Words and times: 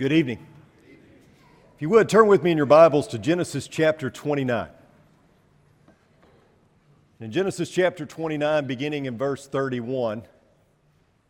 Good 0.00 0.12
evening. 0.12 0.38
If 1.76 1.82
you 1.82 1.90
would, 1.90 2.08
turn 2.08 2.26
with 2.26 2.42
me 2.42 2.50
in 2.50 2.56
your 2.56 2.64
Bibles 2.64 3.06
to 3.08 3.18
Genesis 3.18 3.68
chapter 3.68 4.08
29. 4.08 4.66
In 7.20 7.30
Genesis 7.30 7.68
chapter 7.68 8.06
29, 8.06 8.66
beginning 8.66 9.04
in 9.04 9.18
verse 9.18 9.46
31, 9.46 10.22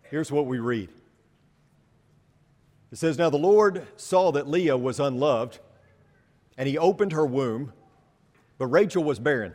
here's 0.02 0.30
what 0.30 0.46
we 0.46 0.60
read. 0.60 0.88
It 2.92 2.98
says, 2.98 3.18
Now 3.18 3.28
the 3.28 3.38
Lord 3.38 3.88
saw 3.96 4.30
that 4.30 4.46
Leah 4.46 4.76
was 4.76 5.00
unloved, 5.00 5.58
and 6.56 6.68
he 6.68 6.78
opened 6.78 7.10
her 7.10 7.26
womb, 7.26 7.72
but 8.56 8.68
Rachel 8.68 9.02
was 9.02 9.18
barren. 9.18 9.52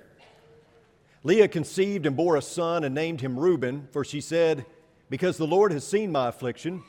Leah 1.24 1.48
conceived 1.48 2.06
and 2.06 2.18
bore 2.18 2.36
a 2.36 2.42
son 2.42 2.84
and 2.84 2.94
named 2.94 3.22
him 3.22 3.40
Reuben, 3.40 3.88
for 3.94 4.04
she 4.04 4.20
said, 4.20 4.66
Because 5.10 5.38
the 5.38 5.48
Lord 5.48 5.72
has 5.72 5.88
seen 5.88 6.12
my 6.12 6.28
affliction, 6.28 6.84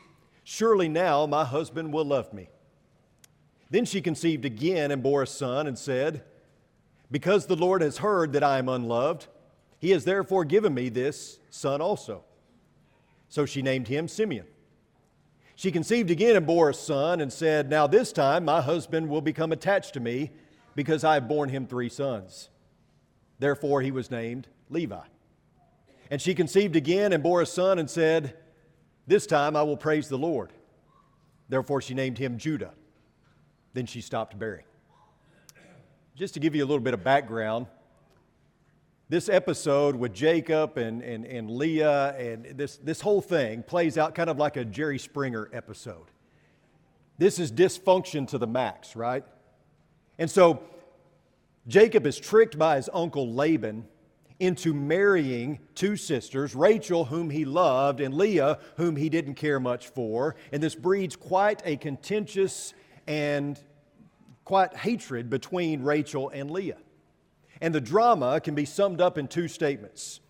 surely 0.49 0.89
now 0.89 1.27
my 1.27 1.45
husband 1.45 1.93
will 1.93 2.05
love 2.05 2.33
me. 2.33 2.49
Then 3.69 3.85
she 3.85 4.01
conceived 4.01 4.45
again 4.45 4.93
and 4.93 5.03
bore 5.03 5.25
a 5.25 5.27
son 5.27 5.67
and 5.67 5.77
said, 5.77 6.23
Because 7.11 7.47
the 7.47 7.57
Lord 7.57 7.83
has 7.83 7.99
heard 7.99 8.33
that 8.33 8.45
I 8.45 8.59
am 8.59 8.69
unloved, 8.69 9.27
he 9.81 9.91
has 9.91 10.05
therefore 10.05 10.45
given 10.45 10.73
me 10.73 10.89
this 10.89 11.41
son 11.51 11.81
also. 11.81 12.23
So 13.29 13.45
she 13.45 13.61
named 13.61 13.89
him 13.89 14.07
Simeon. 14.07 14.47
She 15.57 15.73
conceived 15.73 16.13
again 16.13 16.37
and 16.37 16.47
bore 16.47 16.71
a 16.71 16.75
son 16.75 17.21
and 17.21 17.33
said, 17.33 17.69
Now 17.69 17.89
this 17.89 18.13
time 18.13 18.45
my 18.45 18.61
husband 18.61 19.09
will 19.09 19.21
become 19.21 19.51
attached 19.51 19.95
to 19.95 20.01
me 20.01 20.31
because 20.77 21.03
I 21.03 21.15
have 21.15 21.27
borne 21.27 21.49
him 21.49 21.67
three 21.67 21.89
sons. 21.89 22.51
Therefore 23.41 23.83
he 23.83 23.91
was 23.91 24.13
named 24.13 24.47
Levi. 24.71 25.07
And 26.09 26.23
she 26.23 26.37
conceived 26.37 26.77
again 26.77 27.13
and 27.13 27.21
bore 27.21 27.43
a 27.43 27.47
son 27.47 27.81
and 27.81 27.91
said, 27.91 28.37
This 29.07 29.27
time 29.27 29.57
I 29.57 29.63
will 29.63 29.77
praise 29.77 30.09
the 30.09 30.19
Lord. 30.19 30.51
Therefore 31.49 31.81
she 31.81 31.95
named 31.95 32.19
him 32.19 32.39
Judah. 32.39 32.73
Then 33.73 33.87
she 33.87 34.01
stopped 34.01 34.39
bearing. 34.39 34.65
Just 36.17 36.35
to 36.35 36.41
give 36.41 36.55
you 36.55 36.65
a 36.65 36.67
little 36.67 36.83
bit 36.83 36.95
of 36.95 37.05
background, 37.05 37.67
this 39.09 39.29
episode 39.29 39.95
with 39.95 40.13
Jacob 40.13 40.79
and, 40.79 41.03
and, 41.03 41.25
and 41.25 41.51
Leah 41.51 42.17
and 42.19 42.59
this, 42.59 42.79
this 42.79 43.01
whole 43.01 43.21
thing 43.21 43.63
plays 43.63 43.97
out 43.97 44.15
kind 44.15 44.29
of 44.29 44.39
like 44.39 44.57
a 44.57 44.65
Jerry 44.65 44.99
Springer 44.99 45.49
episode. 45.53 46.07
This 47.19 47.39
is 47.39 47.53
dysfunction 47.53 48.27
to 48.29 48.39
the 48.39 48.47
max, 48.47 48.97
right? 48.97 49.25
And 50.19 50.31
so 50.31 50.63
Jacob 51.69 52.07
is 52.07 52.19
tricked 52.19 52.59
by 52.59 52.77
his 52.77 52.91
uncle 52.93 53.33
Laban 53.33 53.87
into 54.39 54.75
marrying 54.75 55.59
two 55.75 55.97
sisters, 55.97 56.55
Rachel, 56.55 57.07
whom 57.07 57.31
he 57.31 57.45
loved, 57.45 58.01
and 58.01 58.15
Leah, 58.15 58.59
whom 58.77 58.97
he 58.97 59.09
didn't 59.09 59.35
care 59.35 59.59
much 59.59 59.89
for. 59.89 60.37
And 60.53 60.63
this 60.63 60.75
breeds 60.75 61.17
quite 61.17 61.63
a 61.65 61.77
contentious 61.77 62.75
and 63.07 63.59
quite 64.45 64.77
hatred 64.77 65.31
between 65.31 65.83
Rachel 65.83 66.31
and 66.31 66.51
Leah. 66.51 66.79
And 67.61 67.75
the 67.75 67.81
drama 67.81 68.41
can 68.41 68.55
be 68.55 68.65
summed 68.65 69.01
up 69.01 69.17
in 69.17 69.29
two 69.29 69.49
statements. 69.49 70.21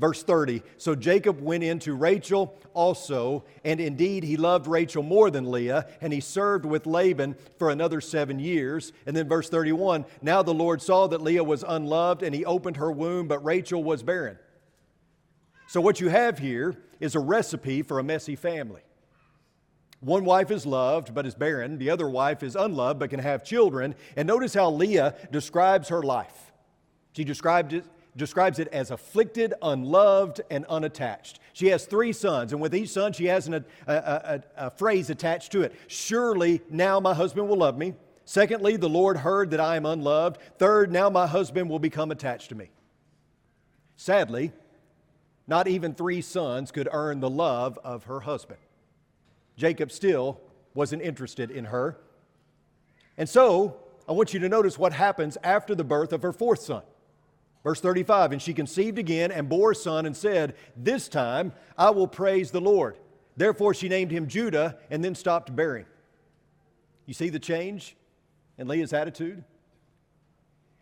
Verse 0.00 0.22
30 0.22 0.62
So 0.78 0.94
Jacob 0.94 1.40
went 1.42 1.62
in 1.62 1.78
to 1.80 1.94
Rachel 1.94 2.56
also, 2.72 3.44
and 3.64 3.78
indeed 3.78 4.24
he 4.24 4.38
loved 4.38 4.66
Rachel 4.66 5.02
more 5.02 5.30
than 5.30 5.50
Leah, 5.50 5.86
and 6.00 6.10
he 6.10 6.20
served 6.20 6.64
with 6.64 6.86
Laban 6.86 7.36
for 7.58 7.68
another 7.68 8.00
seven 8.00 8.38
years. 8.38 8.92
And 9.04 9.14
then 9.14 9.28
verse 9.28 9.50
31 9.50 10.06
Now 10.22 10.42
the 10.42 10.54
Lord 10.54 10.80
saw 10.80 11.06
that 11.08 11.20
Leah 11.20 11.44
was 11.44 11.64
unloved, 11.68 12.22
and 12.22 12.34
he 12.34 12.46
opened 12.46 12.78
her 12.78 12.90
womb, 12.90 13.28
but 13.28 13.44
Rachel 13.44 13.84
was 13.84 14.02
barren. 14.02 14.38
So 15.68 15.82
what 15.82 16.00
you 16.00 16.08
have 16.08 16.38
here 16.38 16.76
is 16.98 17.14
a 17.14 17.20
recipe 17.20 17.82
for 17.82 17.98
a 17.98 18.02
messy 18.02 18.36
family. 18.36 18.80
One 20.00 20.24
wife 20.24 20.50
is 20.50 20.64
loved 20.64 21.14
but 21.14 21.26
is 21.26 21.34
barren, 21.34 21.76
the 21.76 21.90
other 21.90 22.08
wife 22.08 22.42
is 22.42 22.56
unloved 22.56 22.98
but 22.98 23.10
can 23.10 23.20
have 23.20 23.44
children. 23.44 23.94
And 24.16 24.26
notice 24.26 24.54
how 24.54 24.70
Leah 24.70 25.14
describes 25.30 25.90
her 25.90 26.02
life. 26.02 26.52
She 27.12 27.22
described 27.22 27.74
it, 27.74 27.84
describes 28.16 28.58
it 28.58 28.68
as 28.68 28.90
afflicted, 28.90 29.54
unloved, 29.62 30.40
and 30.50 30.64
unattached. 30.66 31.38
She 31.52 31.68
has 31.68 31.86
three 31.86 32.12
sons, 32.12 32.52
and 32.52 32.60
with 32.60 32.74
each 32.74 32.90
son, 32.90 33.12
she 33.12 33.26
has 33.26 33.46
an, 33.46 33.54
a, 33.54 33.62
a, 33.86 33.94
a, 33.94 34.42
a 34.66 34.70
phrase 34.70 35.10
attached 35.10 35.52
to 35.52 35.62
it 35.62 35.74
Surely 35.86 36.60
now 36.70 37.00
my 37.00 37.14
husband 37.14 37.48
will 37.48 37.58
love 37.58 37.78
me. 37.78 37.94
Secondly, 38.24 38.76
the 38.76 38.88
Lord 38.88 39.16
heard 39.16 39.50
that 39.50 39.60
I 39.60 39.76
am 39.76 39.86
unloved. 39.86 40.38
Third, 40.58 40.92
now 40.92 41.10
my 41.10 41.26
husband 41.26 41.68
will 41.68 41.78
become 41.78 42.10
attached 42.10 42.50
to 42.50 42.54
me. 42.54 42.70
Sadly, 43.96 44.52
not 45.46 45.66
even 45.66 45.94
three 45.94 46.20
sons 46.20 46.70
could 46.70 46.88
earn 46.92 47.20
the 47.20 47.30
love 47.30 47.78
of 47.82 48.04
her 48.04 48.20
husband. 48.20 48.60
Jacob 49.56 49.90
still 49.90 50.40
wasn't 50.74 51.02
interested 51.02 51.50
in 51.50 51.66
her. 51.66 51.98
And 53.18 53.28
so, 53.28 53.76
I 54.08 54.12
want 54.12 54.32
you 54.32 54.40
to 54.40 54.48
notice 54.48 54.78
what 54.78 54.92
happens 54.92 55.36
after 55.42 55.74
the 55.74 55.84
birth 55.84 56.12
of 56.12 56.22
her 56.22 56.32
fourth 56.32 56.60
son. 56.60 56.82
Verse 57.62 57.80
35 57.80 58.32
And 58.32 58.42
she 58.42 58.54
conceived 58.54 58.98
again 58.98 59.30
and 59.32 59.48
bore 59.48 59.72
a 59.72 59.74
son 59.74 60.06
and 60.06 60.16
said, 60.16 60.54
This 60.76 61.08
time 61.08 61.52
I 61.76 61.90
will 61.90 62.08
praise 62.08 62.50
the 62.50 62.60
Lord. 62.60 62.96
Therefore 63.36 63.74
she 63.74 63.88
named 63.88 64.10
him 64.10 64.28
Judah 64.28 64.78
and 64.90 65.04
then 65.04 65.14
stopped 65.14 65.54
bearing. 65.54 65.86
You 67.06 67.14
see 67.14 67.28
the 67.28 67.38
change 67.38 67.96
in 68.58 68.68
Leah's 68.68 68.92
attitude? 68.92 69.44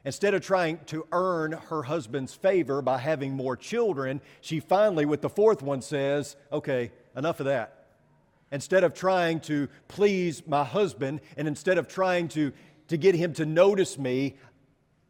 Instead 0.05 0.35
of 0.35 0.43
trying 0.43 0.79
to 0.87 1.07
earn 1.13 1.53
her 1.53 1.83
husband's 1.83 2.35
favor 2.35 2.81
by 2.81 2.99
having 2.99 3.33
more 3.33 3.57
children, 3.57 4.21
she 4.41 4.61
finally, 4.61 5.05
with 5.05 5.21
the 5.21 5.29
fourth 5.29 5.63
one, 5.63 5.83
says, 5.83 6.37
Okay, 6.53 6.93
enough 7.17 7.41
of 7.41 7.47
that. 7.47 7.87
Instead 8.51 8.85
of 8.85 8.95
trying 8.95 9.41
to 9.41 9.69
please 9.89 10.47
my 10.47 10.65
husband 10.65 11.21
and 11.37 11.47
instead 11.47 11.77
of 11.77 11.89
trying 11.89 12.29
to, 12.29 12.53
to 12.87 12.97
get 12.97 13.15
him 13.15 13.35
to 13.35 13.45
notice 13.45 13.99
me, 13.99 14.37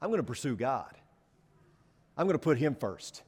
I'm 0.03 0.09
going 0.09 0.19
to 0.19 0.25
pursue 0.25 0.57
God. 0.57 0.98
I'm 2.19 2.27
going 2.27 2.35
to 2.35 2.39
put 2.39 2.59
Him 2.59 2.75
first. 2.75 3.23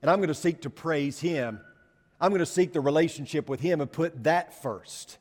And 0.00 0.10
I'm 0.10 0.18
going 0.18 0.28
to 0.28 0.34
seek 0.34 0.62
to 0.62 0.70
praise 0.70 1.20
Him. 1.20 1.60
I'm 2.20 2.30
going 2.30 2.38
to 2.38 2.46
seek 2.46 2.72
the 2.72 2.80
relationship 2.80 3.48
with 3.48 3.60
Him 3.60 3.80
and 3.80 3.90
put 3.90 4.22
that 4.24 4.62
first. 4.62 5.18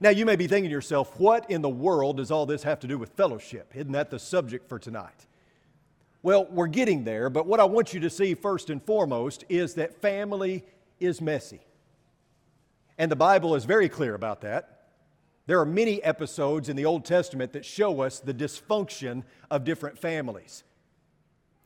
Now, 0.00 0.10
you 0.10 0.24
may 0.24 0.36
be 0.36 0.46
thinking 0.46 0.70
to 0.70 0.72
yourself, 0.72 1.18
what 1.18 1.50
in 1.50 1.62
the 1.62 1.68
world 1.68 2.16
does 2.16 2.30
all 2.30 2.46
this 2.46 2.62
have 2.62 2.80
to 2.80 2.86
do 2.86 2.96
with 2.96 3.10
fellowship? 3.10 3.72
Isn't 3.74 3.92
that 3.92 4.10
the 4.10 4.18
subject 4.18 4.68
for 4.68 4.78
tonight? 4.78 5.26
Well, 6.22 6.46
we're 6.50 6.68
getting 6.68 7.04
there, 7.04 7.28
but 7.28 7.46
what 7.46 7.60
I 7.60 7.64
want 7.64 7.92
you 7.92 8.00
to 8.00 8.10
see 8.10 8.34
first 8.34 8.70
and 8.70 8.82
foremost 8.82 9.44
is 9.48 9.74
that 9.74 10.00
family 10.00 10.64
is 10.98 11.20
messy. 11.20 11.60
And 12.96 13.10
the 13.10 13.16
Bible 13.16 13.54
is 13.54 13.64
very 13.64 13.88
clear 13.88 14.14
about 14.14 14.40
that. 14.40 14.86
There 15.46 15.60
are 15.60 15.66
many 15.66 16.02
episodes 16.02 16.68
in 16.68 16.76
the 16.76 16.86
Old 16.86 17.04
Testament 17.04 17.52
that 17.52 17.64
show 17.64 18.00
us 18.00 18.20
the 18.20 18.32
dysfunction 18.32 19.24
of 19.50 19.64
different 19.64 19.98
families. 19.98 20.64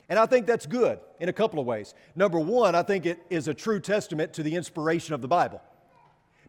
And 0.08 0.18
I 0.18 0.26
think 0.26 0.46
that's 0.46 0.66
good 0.66 1.00
in 1.20 1.28
a 1.28 1.32
couple 1.32 1.60
of 1.60 1.66
ways. 1.66 1.94
Number 2.16 2.38
one, 2.38 2.74
I 2.74 2.82
think 2.82 3.04
it 3.04 3.20
is 3.28 3.46
a 3.46 3.54
true 3.54 3.78
testament 3.78 4.32
to 4.34 4.42
the 4.42 4.54
inspiration 4.54 5.14
of 5.14 5.20
the 5.20 5.28
Bible. 5.28 5.60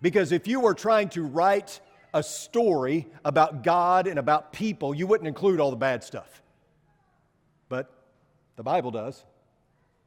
Because 0.01 0.31
if 0.31 0.47
you 0.47 0.61
were 0.61 0.73
trying 0.73 1.09
to 1.09 1.23
write 1.23 1.81
a 2.13 2.23
story 2.23 3.07
about 3.25 3.63
God 3.63 4.07
and 4.07 4.17
about 4.17 4.53
people, 4.53 4.95
you 4.95 5.07
wouldn't 5.07 5.27
include 5.27 5.59
all 5.59 5.71
the 5.71 5.75
bad 5.75 6.03
stuff. 6.03 6.41
But 7.67 7.91
the 8.55 8.63
Bible 8.63 8.91
does, 8.91 9.23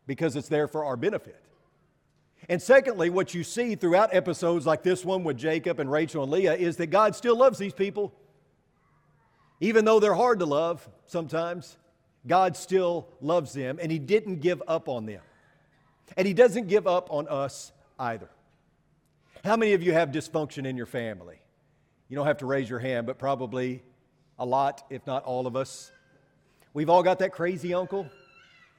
because 0.06 0.34
it's 0.34 0.48
there 0.48 0.66
for 0.66 0.84
our 0.84 0.96
benefit. 0.96 1.40
And 2.48 2.60
secondly, 2.60 3.08
what 3.10 3.34
you 3.34 3.44
see 3.44 3.76
throughout 3.76 4.14
episodes 4.14 4.66
like 4.66 4.82
this 4.82 5.04
one 5.04 5.22
with 5.24 5.36
Jacob 5.36 5.78
and 5.78 5.90
Rachel 5.90 6.22
and 6.22 6.32
Leah 6.32 6.54
is 6.54 6.76
that 6.78 6.88
God 6.88 7.14
still 7.14 7.36
loves 7.36 7.58
these 7.58 7.72
people. 7.72 8.12
Even 9.60 9.84
though 9.84 10.00
they're 10.00 10.14
hard 10.14 10.40
to 10.40 10.46
love 10.46 10.88
sometimes, 11.06 11.76
God 12.26 12.56
still 12.56 13.08
loves 13.20 13.52
them 13.52 13.78
and 13.80 13.90
He 13.90 13.98
didn't 13.98 14.40
give 14.40 14.62
up 14.68 14.88
on 14.88 15.06
them. 15.06 15.22
And 16.16 16.26
He 16.26 16.34
doesn't 16.34 16.68
give 16.68 16.86
up 16.86 17.08
on 17.10 17.28
us 17.28 17.72
either. 17.98 18.28
How 19.44 19.56
many 19.56 19.72
of 19.72 19.82
you 19.82 19.92
have 19.92 20.10
dysfunction 20.10 20.66
in 20.66 20.76
your 20.76 20.86
family? 20.86 21.36
You 22.08 22.16
don't 22.16 22.26
have 22.26 22.38
to 22.38 22.46
raise 22.46 22.68
your 22.70 22.78
hand, 22.78 23.06
but 23.06 23.18
probably 23.18 23.82
a 24.38 24.44
lot, 24.44 24.84
if 24.90 25.06
not 25.06 25.24
all 25.24 25.46
of 25.46 25.56
us. 25.56 25.90
We've 26.74 26.90
all 26.90 27.02
got 27.02 27.18
that 27.18 27.32
crazy 27.32 27.74
uncle, 27.74 28.08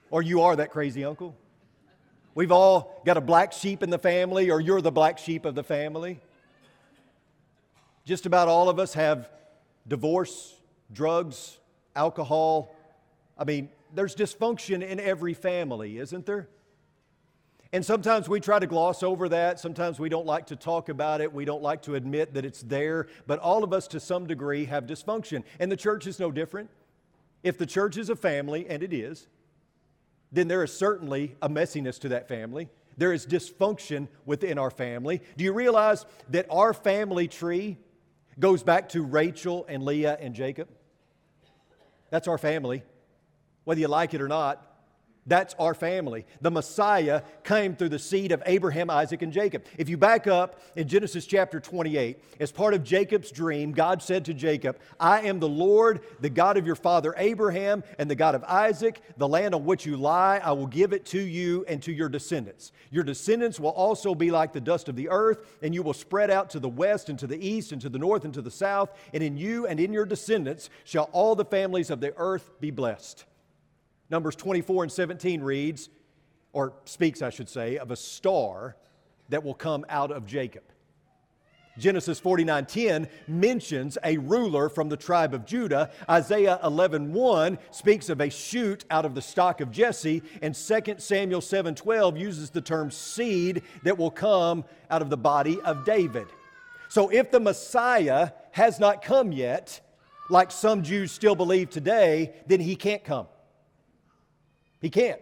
or 0.10 0.22
you 0.22 0.42
are 0.42 0.56
that 0.56 0.72
crazy 0.72 1.04
uncle. 1.04 1.36
We've 2.36 2.52
all 2.52 3.02
got 3.06 3.18
a 3.18 3.22
black 3.22 3.52
sheep 3.52 3.84
in 3.84 3.90
the 3.90 4.00
family, 4.00 4.50
or 4.50 4.60
you're 4.60 4.82
the 4.82 4.92
black 4.92 5.18
sheep 5.18 5.46
of 5.46 5.54
the 5.54 5.64
family. 5.64 6.20
Just 8.06 8.26
about 8.26 8.48
all 8.48 8.70
of 8.70 8.80
us 8.80 8.94
have 8.94 9.30
divorce, 9.88 10.56
drugs, 10.92 11.58
alcohol, 11.96 12.76
I 13.38 13.44
mean, 13.44 13.70
there's 13.94 14.16
dysfunction 14.16 14.82
in 14.82 15.00
every 15.00 15.34
family, 15.34 15.98
isn't 15.98 16.26
there? 16.26 16.48
And 17.72 17.84
sometimes 17.84 18.30
we 18.30 18.40
try 18.40 18.60
to 18.60 18.68
gloss 18.68 19.02
over 19.02 19.30
that. 19.30 19.60
Sometimes 19.60 20.00
we 20.00 20.08
don't 20.08 20.28
like 20.28 20.48
to 20.48 20.56
talk 20.56 20.90
about 20.90 21.22
it. 21.22 21.34
We 21.34 21.44
don't 21.44 21.64
like 21.64 21.82
to 21.84 21.96
admit 21.96 22.36
that 22.36 22.46
it's 22.46 22.62
there. 22.62 23.08
But 23.26 23.40
all 23.40 23.64
of 23.64 23.74
us, 23.74 23.88
to 23.88 24.00
some 24.00 24.28
degree, 24.28 24.66
have 24.66 24.86
dysfunction. 24.86 25.44
And 25.60 25.72
the 25.72 25.78
church 25.78 26.06
is 26.06 26.20
no 26.20 26.32
different. 26.32 26.70
If 27.42 27.58
the 27.58 27.66
church 27.66 27.98
is 27.98 28.10
a 28.10 28.16
family, 28.16 28.68
and 28.70 28.84
it 28.84 28.94
is, 28.94 29.28
then 30.32 30.48
there 30.48 30.64
is 30.64 30.72
certainly 30.72 31.36
a 31.42 31.50
messiness 31.50 32.00
to 32.02 32.10
that 32.10 32.28
family. 32.28 32.70
There 32.98 33.12
is 33.12 33.26
dysfunction 33.26 34.08
within 34.26 34.60
our 34.60 34.70
family. 34.70 35.22
Do 35.36 35.44
you 35.44 35.52
realize 35.52 36.06
that 36.30 36.46
our 36.52 36.76
family 36.76 37.28
tree 37.28 37.78
goes 38.40 38.64
back 38.64 38.90
to 38.90 39.04
Rachel 39.04 39.66
and 39.68 39.84
Leah 39.84 40.18
and 40.20 40.34
Jacob. 40.34 40.70
That's 42.10 42.28
our 42.28 42.38
family. 42.38 42.84
Whether 43.64 43.82
you 43.82 43.88
like 43.88 44.14
it 44.14 44.22
or 44.22 44.28
not, 44.28 44.74
that's 45.26 45.56
our 45.58 45.74
family. 45.74 46.26
The 46.42 46.52
Messiah 46.52 47.22
came 47.44 47.76
through 47.76 47.90
the 47.90 48.00
seed 48.00 48.34
of 48.34 48.44
Abraham, 48.46 48.90
Isaac, 48.90 49.22
and 49.22 49.32
Jacob. 49.32 49.64
If 49.78 49.88
you 49.88 49.98
back 49.98 50.28
up 50.28 50.60
in 50.76 50.88
Genesis 50.88 51.26
chapter 51.26 51.62
28, 51.62 52.22
as 52.42 52.52
part 52.52 52.74
of 52.74 52.84
Jacob's 52.84 53.32
dream, 53.32 53.72
God 53.72 54.02
said 54.02 54.26
to 54.26 54.34
Jacob, 54.34 54.80
I 55.00 55.22
am 55.22 55.40
the 55.40 55.48
Lord, 55.48 56.02
the 56.20 56.30
God 56.30 56.58
of 56.58 56.66
your 56.66 56.76
father 56.76 57.14
Abraham, 57.18 57.84
and 57.98 58.12
the 58.12 58.16
God 58.16 58.36
of 58.36 58.44
Isaac. 58.44 59.02
The 59.16 59.28
land 59.28 59.56
on 59.56 59.64
which 59.64 59.86
you 59.86 59.96
lie, 59.96 60.42
I 60.44 60.52
will 60.52 60.68
give 60.68 60.92
it 60.92 61.06
to 61.08 61.22
you 61.22 61.64
and 61.70 61.82
to 61.84 61.94
your 61.94 62.10
descendants. 62.10 62.74
Your 62.92 63.06
descendants 63.06 63.60
will 63.60 63.70
also 63.70 64.14
be 64.14 64.30
like 64.30 64.52
the 64.52 64.62
dust 64.62 64.90
of 64.90 64.98
the 64.98 65.10
earth, 65.10 65.58
and 65.62 65.74
you 65.74 65.84
will 65.84 65.94
spread 65.94 66.32
out 66.32 66.50
to 66.50 66.60
the 66.60 66.70
west 66.70 67.08
and 67.08 67.18
to 67.20 67.28
the 67.28 67.48
east 67.48 67.72
and 67.72 67.82
to 67.82 67.90
the 67.90 68.00
north 68.00 68.26
and 68.26 68.34
to 68.34 68.42
the 68.42 68.52
south. 68.52 68.92
And 69.14 69.24
in 69.24 69.38
you 69.38 69.68
and 69.68 69.80
in 69.80 69.94
your 69.94 70.06
descendants 70.06 70.70
shall 70.84 71.10
all 71.14 71.36
the 71.36 71.46
families 71.46 71.90
of 71.90 72.02
the 72.02 72.14
earth 72.18 72.52
be 72.60 72.72
blessed. 72.72 73.24
Numbers 74.10 74.36
24 74.36 74.84
and 74.84 74.92
17 74.92 75.42
reads, 75.42 75.90
or 76.52 76.74
speaks, 76.86 77.22
I 77.22 77.30
should 77.30 77.50
say, 77.50 77.78
of 77.78 77.92
a 77.92 77.96
star 77.96 78.76
that 79.30 79.44
will 79.44 79.54
come 79.54 79.86
out 79.90 80.12
of 80.12 80.28
Jacob. 80.28 80.64
Genesis 81.78 82.20
49:10 82.20 83.08
mentions 83.28 83.98
a 84.04 84.18
ruler 84.18 84.70
from 84.70 84.90
the 84.90 84.98
tribe 84.98 85.34
of 85.34 85.44
Judah. 85.44 85.90
Isaiah 86.08 86.60
11:1 86.64 87.58
speaks 87.72 88.10
of 88.10 88.22
a 88.22 88.30
shoot 88.30 88.86
out 88.92 89.06
of 89.06 89.16
the 89.16 89.22
stock 89.24 89.60
of 89.60 89.72
Jesse, 89.72 90.22
and 90.44 90.56
2 90.56 91.02
Samuel 91.02 91.42
7:12 91.42 92.16
uses 92.16 92.52
the 92.52 92.62
term 92.62 92.92
seed 92.92 93.64
that 93.84 93.98
will 93.98 94.12
come 94.12 94.66
out 94.92 95.02
of 95.02 95.10
the 95.10 95.18
body 95.18 95.60
of 95.62 95.84
David. 95.84 96.28
So 96.90 97.10
if 97.10 97.32
the 97.32 97.40
Messiah 97.40 98.30
has 98.52 98.80
not 98.80 99.02
come 99.02 99.32
yet, 99.32 99.82
like 100.30 100.52
some 100.52 100.84
Jews 100.84 101.12
still 101.12 101.34
believe 101.34 101.72
today, 101.72 102.36
then 102.46 102.60
he 102.60 102.76
can't 102.76 103.04
come. 103.04 103.26
He 104.84 104.90
can't. 104.90 105.22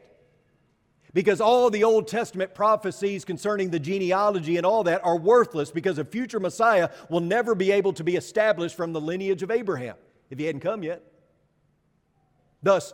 Because 1.14 1.40
all 1.40 1.70
the 1.70 1.84
Old 1.84 2.08
Testament 2.08 2.56
prophecies 2.56 3.24
concerning 3.24 3.70
the 3.70 3.80
genealogy 3.80 4.58
and 4.58 4.66
all 4.66 4.84
that 4.86 5.06
are 5.06 5.18
worthless 5.18 5.70
because 5.70 6.00
a 6.00 6.06
future 6.06 6.40
Messiah 6.40 6.90
will 7.10 7.20
never 7.20 7.54
be 7.54 7.72
able 7.72 7.94
to 7.94 8.04
be 8.04 8.16
established 8.16 8.76
from 8.76 8.92
the 8.92 9.00
lineage 9.00 9.44
of 9.44 9.52
Abraham 9.52 9.96
if 10.32 10.40
he 10.40 10.46
hadn't 10.46 10.62
come 10.62 10.82
yet. 10.82 11.04
Thus, 12.64 12.94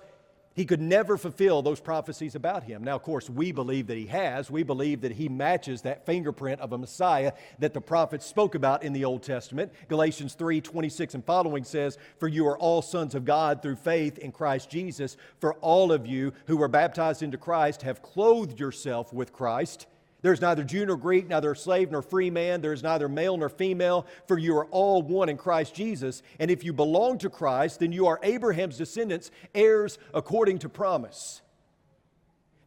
he 0.57 0.65
could 0.65 0.81
never 0.81 1.17
fulfill 1.17 1.61
those 1.61 1.79
prophecies 1.79 2.33
about 2.33 2.63
him. 2.63 2.83
Now, 2.83 2.95
of 2.95 3.03
course, 3.03 3.29
we 3.29 3.51
believe 3.51 3.85
that 3.87 3.97
he 3.97 4.07
has. 4.07 4.49
We 4.49 4.63
believe 4.63 5.01
that 5.01 5.11
he 5.11 5.29
matches 5.29 5.83
that 5.83 6.03
fingerprint 6.07 6.61
of 6.61 6.73
a 6.73 6.79
Messiah 6.79 7.33
that 7.59 7.75
the 7.75 7.79
prophets 7.79 8.25
spoke 8.25 8.55
about 8.55 8.81
in 8.81 8.91
the 8.91 9.05
Old 9.05 9.21
Testament. 9.21 9.71
Galatians 9.87 10.33
3 10.33 10.59
26 10.59 11.13
and 11.13 11.23
following 11.23 11.63
says, 11.63 11.99
For 12.17 12.27
you 12.27 12.47
are 12.47 12.57
all 12.57 12.81
sons 12.81 13.13
of 13.13 13.23
God 13.23 13.61
through 13.61 13.75
faith 13.75 14.17
in 14.17 14.31
Christ 14.31 14.67
Jesus. 14.67 15.15
For 15.39 15.53
all 15.55 15.91
of 15.91 16.07
you 16.07 16.33
who 16.47 16.57
were 16.57 16.67
baptized 16.67 17.21
into 17.21 17.37
Christ 17.37 17.83
have 17.83 18.01
clothed 18.01 18.59
yourself 18.59 19.13
with 19.13 19.31
Christ. 19.31 19.85
There's 20.21 20.41
neither 20.41 20.63
Jew 20.63 20.85
nor 20.85 20.97
Greek, 20.97 21.27
neither 21.27 21.53
slave 21.53 21.91
nor 21.91 22.01
free 22.01 22.29
man. 22.29 22.61
There 22.61 22.73
is 22.73 22.81
neither 22.81 23.07
male 23.07 23.37
nor 23.37 23.49
female, 23.49 24.07
for 24.27 24.37
you 24.37 24.57
are 24.57 24.65
all 24.67 25.01
one 25.01 25.29
in 25.29 25.37
Christ 25.37 25.75
Jesus. 25.75 26.23
And 26.39 26.49
if 26.49 26.63
you 26.63 26.73
belong 26.73 27.19
to 27.19 27.29
Christ, 27.29 27.79
then 27.79 27.91
you 27.91 28.07
are 28.07 28.19
Abraham's 28.23 28.77
descendants, 28.77 29.29
heirs 29.53 29.99
according 30.13 30.59
to 30.59 30.69
promise. 30.69 31.41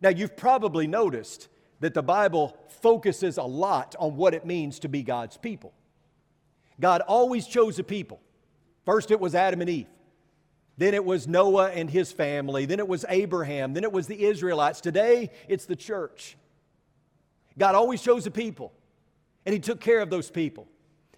Now, 0.00 0.10
you've 0.10 0.36
probably 0.36 0.86
noticed 0.86 1.48
that 1.80 1.92
the 1.92 2.02
Bible 2.02 2.56
focuses 2.82 3.36
a 3.36 3.42
lot 3.42 3.96
on 3.98 4.16
what 4.16 4.32
it 4.32 4.46
means 4.46 4.78
to 4.80 4.88
be 4.88 5.02
God's 5.02 5.36
people. 5.36 5.72
God 6.78 7.02
always 7.02 7.46
chose 7.46 7.78
a 7.78 7.84
people. 7.84 8.20
First, 8.84 9.10
it 9.10 9.20
was 9.20 9.34
Adam 9.34 9.60
and 9.60 9.68
Eve. 9.68 9.88
Then 10.78 10.94
it 10.94 11.04
was 11.04 11.28
Noah 11.28 11.70
and 11.70 11.90
his 11.90 12.10
family. 12.12 12.64
Then 12.64 12.78
it 12.78 12.88
was 12.88 13.04
Abraham. 13.08 13.74
Then 13.74 13.84
it 13.84 13.92
was 13.92 14.06
the 14.06 14.24
Israelites. 14.24 14.80
Today, 14.80 15.30
it's 15.46 15.66
the 15.66 15.76
church. 15.76 16.36
God 17.58 17.74
always 17.74 18.02
chose 18.02 18.26
a 18.26 18.30
people, 18.30 18.72
and 19.44 19.52
He 19.52 19.60
took 19.60 19.80
care 19.80 20.00
of 20.00 20.10
those 20.10 20.30
people. 20.30 20.66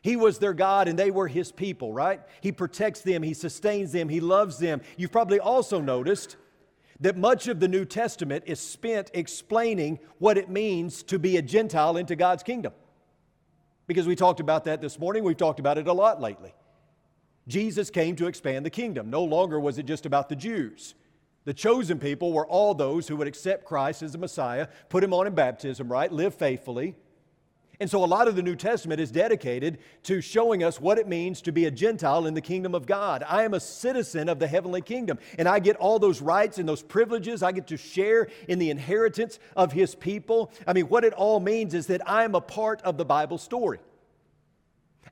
He 0.02 0.16
was 0.16 0.38
their 0.38 0.52
God 0.52 0.88
and 0.88 0.98
they 0.98 1.12
were 1.12 1.28
His 1.28 1.52
people, 1.52 1.92
right? 1.92 2.20
He 2.40 2.50
protects 2.50 3.02
them, 3.02 3.22
He 3.22 3.34
sustains 3.34 3.92
them, 3.92 4.08
He 4.08 4.20
loves 4.20 4.58
them. 4.58 4.80
You've 4.96 5.12
probably 5.12 5.38
also 5.38 5.80
noticed 5.80 6.36
that 7.00 7.16
much 7.16 7.48
of 7.48 7.60
the 7.60 7.68
New 7.68 7.84
Testament 7.84 8.44
is 8.46 8.60
spent 8.60 9.10
explaining 9.14 9.98
what 10.18 10.38
it 10.38 10.48
means 10.48 11.02
to 11.04 11.18
be 11.18 11.36
a 11.36 11.42
Gentile 11.42 11.96
into 11.96 12.16
God's 12.16 12.42
kingdom. 12.42 12.72
Because 13.86 14.06
we 14.06 14.14
talked 14.14 14.40
about 14.40 14.64
that 14.64 14.80
this 14.80 14.98
morning, 14.98 15.24
we've 15.24 15.36
talked 15.36 15.60
about 15.60 15.78
it 15.78 15.88
a 15.88 15.92
lot 15.92 16.20
lately. 16.20 16.54
Jesus 17.48 17.90
came 17.90 18.14
to 18.16 18.26
expand 18.26 18.64
the 18.64 18.70
kingdom. 18.70 19.10
No 19.10 19.24
longer 19.24 19.58
was 19.58 19.78
it 19.78 19.86
just 19.86 20.06
about 20.06 20.28
the 20.28 20.36
Jews. 20.36 20.94
The 21.44 21.54
chosen 21.54 21.98
people 21.98 22.32
were 22.32 22.46
all 22.46 22.74
those 22.74 23.08
who 23.08 23.16
would 23.16 23.26
accept 23.26 23.64
Christ 23.64 24.02
as 24.02 24.12
the 24.12 24.18
Messiah, 24.18 24.68
put 24.88 25.02
him 25.02 25.12
on 25.12 25.26
in 25.26 25.34
baptism, 25.34 25.90
right? 25.90 26.10
Live 26.10 26.34
faithfully. 26.34 26.94
And 27.80 27.90
so 27.90 28.04
a 28.04 28.06
lot 28.06 28.28
of 28.28 28.36
the 28.36 28.42
New 28.42 28.54
Testament 28.54 29.00
is 29.00 29.10
dedicated 29.10 29.78
to 30.04 30.20
showing 30.20 30.62
us 30.62 30.80
what 30.80 30.98
it 30.98 31.08
means 31.08 31.42
to 31.42 31.50
be 31.50 31.64
a 31.64 31.70
Gentile 31.70 32.26
in 32.26 32.34
the 32.34 32.40
kingdom 32.40 32.76
of 32.76 32.86
God. 32.86 33.24
I 33.26 33.42
am 33.42 33.54
a 33.54 33.60
citizen 33.60 34.28
of 34.28 34.38
the 34.38 34.46
heavenly 34.46 34.82
kingdom, 34.82 35.18
and 35.36 35.48
I 35.48 35.58
get 35.58 35.74
all 35.76 35.98
those 35.98 36.22
rights 36.22 36.58
and 36.58 36.68
those 36.68 36.80
privileges. 36.80 37.42
I 37.42 37.50
get 37.50 37.66
to 37.68 37.76
share 37.76 38.28
in 38.46 38.60
the 38.60 38.70
inheritance 38.70 39.40
of 39.56 39.72
his 39.72 39.96
people. 39.96 40.52
I 40.64 40.74
mean, 40.74 40.84
what 40.84 41.02
it 41.02 41.12
all 41.12 41.40
means 41.40 41.74
is 41.74 41.88
that 41.88 42.08
I 42.08 42.22
am 42.22 42.36
a 42.36 42.40
part 42.40 42.80
of 42.82 42.98
the 42.98 43.04
Bible 43.04 43.38
story. 43.38 43.80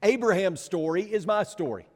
Abraham's 0.00 0.60
story 0.60 1.02
is 1.02 1.26
my 1.26 1.42
story. 1.42 1.86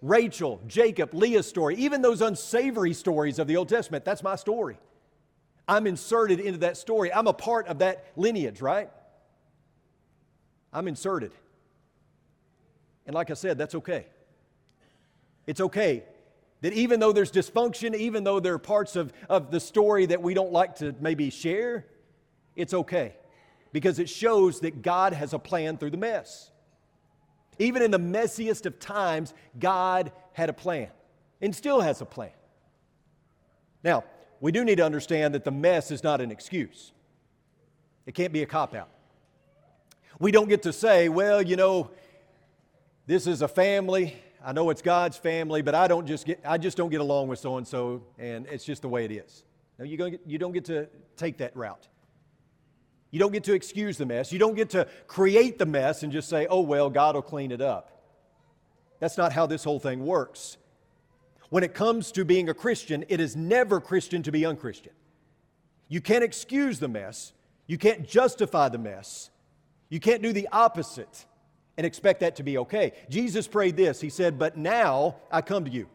Rachel, 0.00 0.60
Jacob, 0.66 1.12
Leah's 1.12 1.46
story, 1.46 1.76
even 1.76 2.02
those 2.02 2.20
unsavory 2.20 2.92
stories 2.92 3.38
of 3.38 3.46
the 3.46 3.56
Old 3.56 3.68
Testament, 3.68 4.04
that's 4.04 4.22
my 4.22 4.36
story. 4.36 4.78
I'm 5.66 5.86
inserted 5.86 6.40
into 6.40 6.60
that 6.60 6.76
story. 6.76 7.12
I'm 7.12 7.26
a 7.26 7.32
part 7.32 7.66
of 7.68 7.80
that 7.80 8.06
lineage, 8.16 8.60
right? 8.60 8.90
I'm 10.72 10.88
inserted. 10.88 11.32
And 13.06 13.14
like 13.14 13.30
I 13.30 13.34
said, 13.34 13.58
that's 13.58 13.74
okay. 13.74 14.06
It's 15.46 15.60
okay 15.60 16.04
that 16.60 16.72
even 16.72 17.00
though 17.00 17.12
there's 17.12 17.30
dysfunction, 17.30 17.94
even 17.94 18.24
though 18.24 18.40
there 18.40 18.54
are 18.54 18.58
parts 18.58 18.96
of, 18.96 19.12
of 19.28 19.50
the 19.50 19.60
story 19.60 20.06
that 20.06 20.22
we 20.22 20.34
don't 20.34 20.52
like 20.52 20.76
to 20.76 20.94
maybe 21.00 21.30
share, 21.30 21.86
it's 22.56 22.74
okay 22.74 23.14
because 23.72 23.98
it 23.98 24.08
shows 24.08 24.60
that 24.60 24.82
God 24.82 25.12
has 25.12 25.32
a 25.32 25.38
plan 25.38 25.78
through 25.78 25.90
the 25.90 25.96
mess. 25.96 26.50
Even 27.58 27.82
in 27.82 27.90
the 27.90 27.98
messiest 27.98 28.66
of 28.66 28.78
times, 28.78 29.34
God 29.58 30.12
had 30.32 30.48
a 30.48 30.52
plan 30.52 30.88
and 31.40 31.54
still 31.54 31.80
has 31.80 32.00
a 32.00 32.04
plan. 32.04 32.30
Now, 33.82 34.04
we 34.40 34.52
do 34.52 34.64
need 34.64 34.76
to 34.76 34.84
understand 34.84 35.34
that 35.34 35.44
the 35.44 35.50
mess 35.50 35.90
is 35.90 36.02
not 36.02 36.20
an 36.20 36.30
excuse, 36.30 36.92
it 38.06 38.14
can't 38.14 38.32
be 38.32 38.42
a 38.42 38.46
cop 38.46 38.74
out. 38.74 38.88
We 40.20 40.32
don't 40.32 40.48
get 40.48 40.62
to 40.62 40.72
say, 40.72 41.08
well, 41.08 41.40
you 41.40 41.54
know, 41.54 41.90
this 43.06 43.26
is 43.26 43.42
a 43.42 43.48
family. 43.48 44.16
I 44.44 44.52
know 44.52 44.70
it's 44.70 44.82
God's 44.82 45.16
family, 45.16 45.62
but 45.62 45.74
I 45.74 45.86
don't 45.88 46.06
just 46.06 46.26
get 46.26 46.40
I 46.44 46.58
just 46.58 46.76
don't 46.76 46.90
get 46.90 47.00
along 47.00 47.28
with 47.28 47.38
so 47.38 47.56
and 47.56 47.66
so, 47.66 48.02
and 48.18 48.46
it's 48.46 48.64
just 48.64 48.82
the 48.82 48.88
way 48.88 49.04
it 49.04 49.12
is. 49.12 49.44
No, 49.78 49.84
you, 49.84 50.18
you 50.26 50.38
don't 50.38 50.52
get 50.52 50.64
to 50.66 50.88
take 51.16 51.38
that 51.38 51.56
route. 51.56 51.86
You 53.10 53.18
don't 53.18 53.32
get 53.32 53.44
to 53.44 53.54
excuse 53.54 53.96
the 53.96 54.06
mess. 54.06 54.32
You 54.32 54.38
don't 54.38 54.54
get 54.54 54.70
to 54.70 54.86
create 55.06 55.58
the 55.58 55.66
mess 55.66 56.02
and 56.02 56.12
just 56.12 56.28
say, 56.28 56.46
oh, 56.48 56.60
well, 56.60 56.90
God 56.90 57.14
will 57.14 57.22
clean 57.22 57.52
it 57.52 57.60
up. 57.60 57.90
That's 59.00 59.16
not 59.16 59.32
how 59.32 59.46
this 59.46 59.64
whole 59.64 59.78
thing 59.78 60.04
works. 60.04 60.56
When 61.50 61.64
it 61.64 61.72
comes 61.72 62.12
to 62.12 62.24
being 62.24 62.48
a 62.48 62.54
Christian, 62.54 63.04
it 63.08 63.20
is 63.20 63.34
never 63.34 63.80
Christian 63.80 64.22
to 64.24 64.32
be 64.32 64.44
unchristian. 64.44 64.92
You 65.88 66.00
can't 66.02 66.22
excuse 66.22 66.78
the 66.78 66.88
mess. 66.88 67.32
You 67.66 67.78
can't 67.78 68.06
justify 68.06 68.68
the 68.68 68.78
mess. 68.78 69.30
You 69.88 70.00
can't 70.00 70.22
do 70.22 70.32
the 70.32 70.48
opposite 70.52 71.24
and 71.78 71.86
expect 71.86 72.20
that 72.20 72.36
to 72.36 72.42
be 72.42 72.58
okay. 72.58 72.92
Jesus 73.08 73.46
prayed 73.46 73.76
this 73.76 74.00
He 74.00 74.10
said, 74.10 74.38
But 74.38 74.58
now 74.58 75.16
I 75.30 75.40
come 75.40 75.64
to 75.64 75.70
you. 75.70 75.88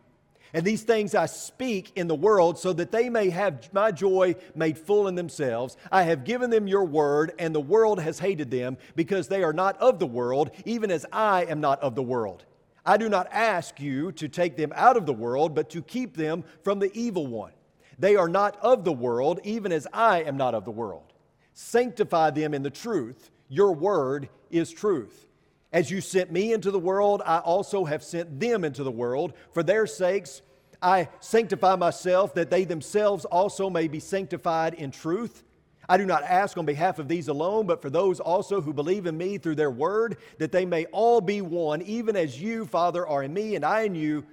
And 0.54 0.64
these 0.64 0.84
things 0.84 1.16
I 1.16 1.26
speak 1.26 1.92
in 1.96 2.08
the 2.08 2.16
world 2.16 2.60
so 2.60 2.74
that 2.74 2.92
they 2.92 3.10
may 3.10 3.32
have 3.32 3.74
my 3.74 3.92
joy 3.92 4.36
made 4.54 4.78
full 4.78 5.08
in 5.08 5.16
themselves. 5.16 5.78
I 5.92 6.04
have 6.04 6.24
given 6.24 6.52
them 6.52 6.68
your 6.68 6.86
word, 6.86 7.34
and 7.40 7.56
the 7.56 7.60
world 7.60 8.00
has 8.00 8.20
hated 8.20 8.52
them 8.52 8.78
because 8.96 9.28
they 9.28 9.44
are 9.44 9.54
not 9.54 9.78
of 9.82 9.98
the 9.98 10.06
world, 10.06 10.52
even 10.66 10.92
as 10.92 11.08
I 11.12 11.46
am 11.46 11.60
not 11.60 11.82
of 11.82 11.96
the 11.96 12.04
world. 12.04 12.46
I 12.86 12.98
do 12.98 13.10
not 13.10 13.28
ask 13.32 13.80
you 13.80 14.12
to 14.14 14.28
take 14.28 14.56
them 14.56 14.74
out 14.76 14.96
of 14.96 15.06
the 15.06 15.14
world, 15.14 15.56
but 15.56 15.70
to 15.72 15.82
keep 15.82 16.16
them 16.16 16.44
from 16.62 16.80
the 16.80 16.92
evil 16.94 17.26
one. 17.26 17.54
They 17.98 18.16
are 18.16 18.28
not 18.28 18.58
of 18.62 18.84
the 18.84 18.92
world, 18.92 19.40
even 19.44 19.72
as 19.72 19.88
I 19.92 20.24
am 20.24 20.38
not 20.38 20.54
of 20.54 20.66
the 20.66 20.72
world. 20.72 21.14
Sanctify 21.54 22.32
them 22.32 22.54
in 22.54 22.62
the 22.62 22.70
truth. 22.70 23.32
Your 23.48 23.72
word 23.72 24.30
is 24.52 24.72
truth. 24.72 25.28
As 25.74 25.90
you 25.90 26.02
sent 26.02 26.32
me 26.32 26.54
into 26.54 26.70
the 26.70 26.80
world, 26.80 27.24
I 27.26 27.40
also 27.40 27.84
have 27.84 28.04
sent 28.04 28.40
them 28.40 28.64
into 28.64 28.84
the 28.84 28.92
world. 28.92 29.34
For 29.52 29.64
their 29.64 29.88
sakes, 29.88 30.44
I 30.84 31.10
sanctify 31.20 31.76
myself, 31.78 32.36
that 32.36 32.52
they 32.52 32.64
themselves 32.64 33.26
also 33.26 33.72
may 33.72 33.88
be 33.88 34.00
sanctified 34.00 34.76
in 34.76 34.92
truth. 34.92 35.44
I 35.90 35.98
do 35.98 36.06
not 36.06 36.24
ask 36.24 36.58
on 36.58 36.66
behalf 36.66 37.00
of 37.00 37.08
these 37.08 37.28
alone, 37.28 37.66
but 37.66 37.82
for 37.82 37.90
those 37.90 38.20
also 38.20 38.62
who 38.62 38.72
believe 38.72 39.08
in 39.08 39.18
me 39.18 39.40
through 39.40 39.56
their 39.56 39.72
word, 39.72 40.18
that 40.38 40.52
they 40.52 40.64
may 40.64 40.86
all 40.86 41.22
be 41.22 41.42
one, 41.42 41.82
even 41.82 42.16
as 42.16 42.40
you, 42.40 42.66
Father, 42.66 43.06
are 43.08 43.24
in 43.24 43.34
me 43.34 43.56
and 43.56 43.66
I 43.66 43.82
in 43.82 43.96
you, 43.96 44.26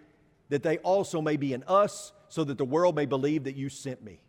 that 0.50 0.62
they 0.62 0.76
also 0.78 1.22
may 1.22 1.36
be 1.36 1.54
in 1.54 1.64
us, 1.66 2.12
so 2.28 2.44
that 2.44 2.58
the 2.58 2.64
world 2.64 2.94
may 2.94 3.06
believe 3.06 3.44
that 3.44 3.56
you 3.56 3.68
sent 3.70 4.04
me. 4.04 4.20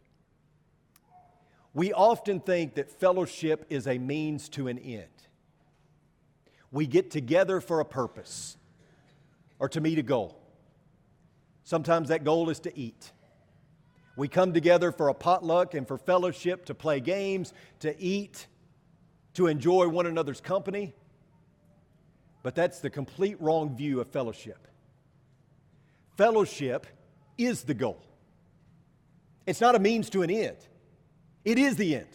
We 1.74 1.92
often 1.94 2.40
think 2.40 2.76
that 2.76 2.90
fellowship 2.90 3.66
is 3.70 3.86
a 3.86 3.98
means 3.98 4.48
to 4.50 4.68
an 4.68 4.80
end. 4.80 5.10
We 6.72 6.88
get 6.88 7.12
together 7.12 7.60
for 7.62 7.80
a 7.80 7.86
purpose 7.86 8.58
or 9.60 9.70
to 9.70 9.82
meet 9.82 10.00
a 10.00 10.04
goal. 10.04 10.38
Sometimes 11.64 12.10
that 12.10 12.24
goal 12.24 12.50
is 12.50 12.60
to 12.62 12.78
eat. 12.78 13.12
We 14.16 14.28
come 14.28 14.54
together 14.54 14.92
for 14.92 15.10
a 15.10 15.14
potluck 15.14 15.74
and 15.74 15.88
for 15.88 15.98
fellowship, 15.98 16.66
to 16.66 16.76
play 16.76 17.00
games, 17.00 17.54
to 17.80 17.98
eat, 18.02 18.48
to 19.36 19.48
enjoy 19.48 19.88
one 19.88 20.06
another's 20.06 20.42
company. 20.42 20.94
But 22.44 22.56
that's 22.56 22.80
the 22.80 22.90
complete 22.90 23.40
wrong 23.40 23.76
view 23.76 24.02
of 24.02 24.08
fellowship. 24.08 24.68
Fellowship 26.18 26.88
is 27.38 27.64
the 27.64 27.74
goal, 27.74 28.04
it's 29.46 29.62
not 29.62 29.76
a 29.76 29.80
means 29.80 30.10
to 30.12 30.22
an 30.22 30.30
end. 30.30 30.58
It 31.44 31.58
is 31.58 31.76
the 31.76 31.96
end. 31.96 32.08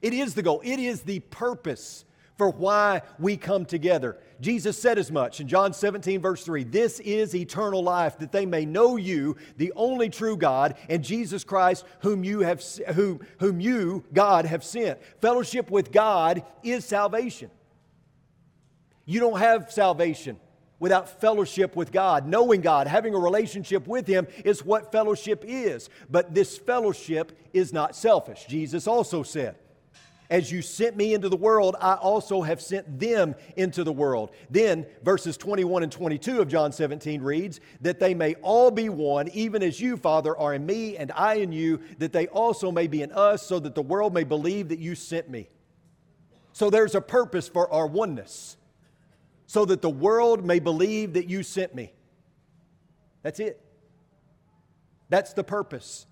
It 0.00 0.14
is 0.14 0.34
the 0.34 0.42
goal. 0.42 0.62
It 0.64 0.78
is 0.78 1.02
the 1.02 1.20
purpose 1.20 2.04
for 2.36 2.50
why 2.50 3.02
we 3.18 3.36
come 3.36 3.64
together. 3.64 4.18
Jesus 4.40 4.76
said 4.80 4.98
as 4.98 5.10
much 5.10 5.40
in 5.40 5.48
John 5.48 5.72
17, 5.72 6.20
verse 6.20 6.44
3 6.44 6.64
This 6.64 7.00
is 7.00 7.34
eternal 7.34 7.82
life, 7.82 8.18
that 8.18 8.32
they 8.32 8.46
may 8.46 8.64
know 8.64 8.96
you, 8.96 9.36
the 9.56 9.72
only 9.76 10.10
true 10.10 10.36
God, 10.36 10.76
and 10.88 11.04
Jesus 11.04 11.44
Christ, 11.44 11.84
whom 12.00 12.24
you, 12.24 12.40
have, 12.40 12.62
whom, 12.94 13.20
whom 13.38 13.60
you, 13.60 14.04
God, 14.12 14.46
have 14.46 14.64
sent. 14.64 14.98
Fellowship 15.20 15.70
with 15.70 15.92
God 15.92 16.44
is 16.62 16.84
salvation. 16.84 17.50
You 19.06 19.20
don't 19.20 19.38
have 19.38 19.70
salvation 19.70 20.38
without 20.80 21.20
fellowship 21.20 21.76
with 21.76 21.92
God. 21.92 22.26
Knowing 22.26 22.60
God, 22.60 22.86
having 22.86 23.14
a 23.14 23.18
relationship 23.18 23.86
with 23.86 24.06
Him 24.06 24.26
is 24.44 24.64
what 24.64 24.92
fellowship 24.92 25.44
is. 25.46 25.88
But 26.10 26.34
this 26.34 26.58
fellowship 26.58 27.32
is 27.52 27.72
not 27.72 27.94
selfish. 27.94 28.46
Jesus 28.48 28.86
also 28.86 29.22
said, 29.22 29.56
as 30.30 30.50
you 30.50 30.62
sent 30.62 30.96
me 30.96 31.12
into 31.12 31.28
the 31.28 31.36
world, 31.36 31.76
I 31.80 31.94
also 31.94 32.42
have 32.42 32.60
sent 32.60 32.98
them 32.98 33.34
into 33.56 33.84
the 33.84 33.92
world. 33.92 34.30
Then, 34.48 34.86
verses 35.02 35.36
21 35.36 35.82
and 35.82 35.92
22 35.92 36.40
of 36.40 36.48
John 36.48 36.72
17 36.72 37.20
reads, 37.20 37.60
That 37.82 38.00
they 38.00 38.14
may 38.14 38.34
all 38.36 38.70
be 38.70 38.88
one, 38.88 39.28
even 39.28 39.62
as 39.62 39.80
you, 39.80 39.96
Father, 39.96 40.36
are 40.36 40.54
in 40.54 40.64
me 40.64 40.96
and 40.96 41.12
I 41.12 41.34
in 41.34 41.52
you, 41.52 41.80
that 41.98 42.12
they 42.12 42.26
also 42.28 42.72
may 42.72 42.86
be 42.86 43.02
in 43.02 43.12
us, 43.12 43.42
so 43.46 43.58
that 43.60 43.74
the 43.74 43.82
world 43.82 44.14
may 44.14 44.24
believe 44.24 44.68
that 44.70 44.78
you 44.78 44.94
sent 44.94 45.28
me. 45.28 45.48
So 46.52 46.70
there's 46.70 46.94
a 46.94 47.00
purpose 47.00 47.48
for 47.48 47.70
our 47.70 47.86
oneness, 47.86 48.56
so 49.46 49.66
that 49.66 49.82
the 49.82 49.90
world 49.90 50.44
may 50.44 50.58
believe 50.58 51.14
that 51.14 51.28
you 51.28 51.42
sent 51.42 51.74
me. 51.74 51.92
That's 53.22 53.40
it. 53.40 53.60
That's 55.10 55.34
the 55.34 55.44
purpose. 55.44 56.06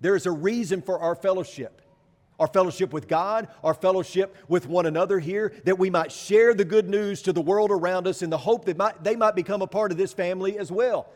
There's 0.00 0.26
a 0.26 0.30
reason 0.30 0.80
for 0.80 1.00
our 1.00 1.16
fellowship 1.16 1.80
our 2.38 2.46
fellowship 2.46 2.92
with 2.92 3.06
God, 3.06 3.48
our 3.62 3.74
fellowship 3.74 4.36
with 4.48 4.66
one 4.66 4.86
another 4.86 5.18
here, 5.18 5.52
that 5.64 5.78
we 5.78 5.90
might 5.90 6.10
share 6.10 6.54
the 6.54 6.64
good 6.64 6.88
news 6.88 7.22
to 7.22 7.32
the 7.32 7.40
world 7.40 7.70
around 7.70 8.06
us 8.06 8.22
in 8.22 8.30
the 8.30 8.38
hope 8.38 8.64
that 8.64 8.76
might, 8.76 9.02
they 9.04 9.16
might 9.16 9.36
become 9.36 9.62
a 9.62 9.66
part 9.66 9.92
of 9.92 9.98
this 9.98 10.12
family 10.12 10.58
as 10.58 10.70
well. 10.70 11.08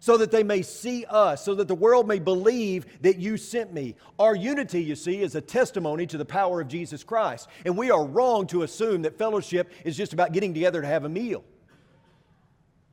So 0.00 0.16
that 0.16 0.32
they 0.32 0.42
may 0.42 0.62
see 0.62 1.04
us, 1.08 1.44
so 1.44 1.54
that 1.54 1.68
the 1.68 1.76
world 1.76 2.08
may 2.08 2.18
believe 2.18 2.86
that 3.02 3.18
you 3.18 3.36
sent 3.36 3.72
me. 3.72 3.94
Our 4.18 4.34
unity, 4.34 4.82
you 4.82 4.96
see, 4.96 5.22
is 5.22 5.36
a 5.36 5.40
testimony 5.40 6.08
to 6.08 6.18
the 6.18 6.24
power 6.24 6.60
of 6.60 6.66
Jesus 6.66 7.04
Christ. 7.04 7.48
And 7.64 7.78
we 7.78 7.92
are 7.92 8.04
wrong 8.04 8.48
to 8.48 8.64
assume 8.64 9.02
that 9.02 9.16
fellowship 9.16 9.70
is 9.84 9.96
just 9.96 10.12
about 10.12 10.32
getting 10.32 10.54
together 10.54 10.80
to 10.80 10.88
have 10.88 11.04
a 11.04 11.08
meal. 11.08 11.44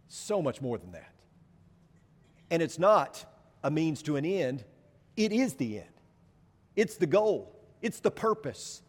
So 0.07 0.39
much 0.39 0.61
more 0.61 0.77
than 0.77 0.91
that. 0.91 1.11
And 2.51 2.61
it's 2.61 2.77
not 2.77 3.25
a 3.63 3.71
means 3.71 4.03
to 4.03 4.15
an 4.15 4.25
end, 4.25 4.63
it 5.17 5.31
is 5.31 5.55
the 5.55 5.79
end. 5.79 5.98
It's 6.79 6.95
the 6.95 7.07
goal, 7.07 7.53
it's 7.81 7.99
the 7.99 8.09
purpose. 8.09 8.81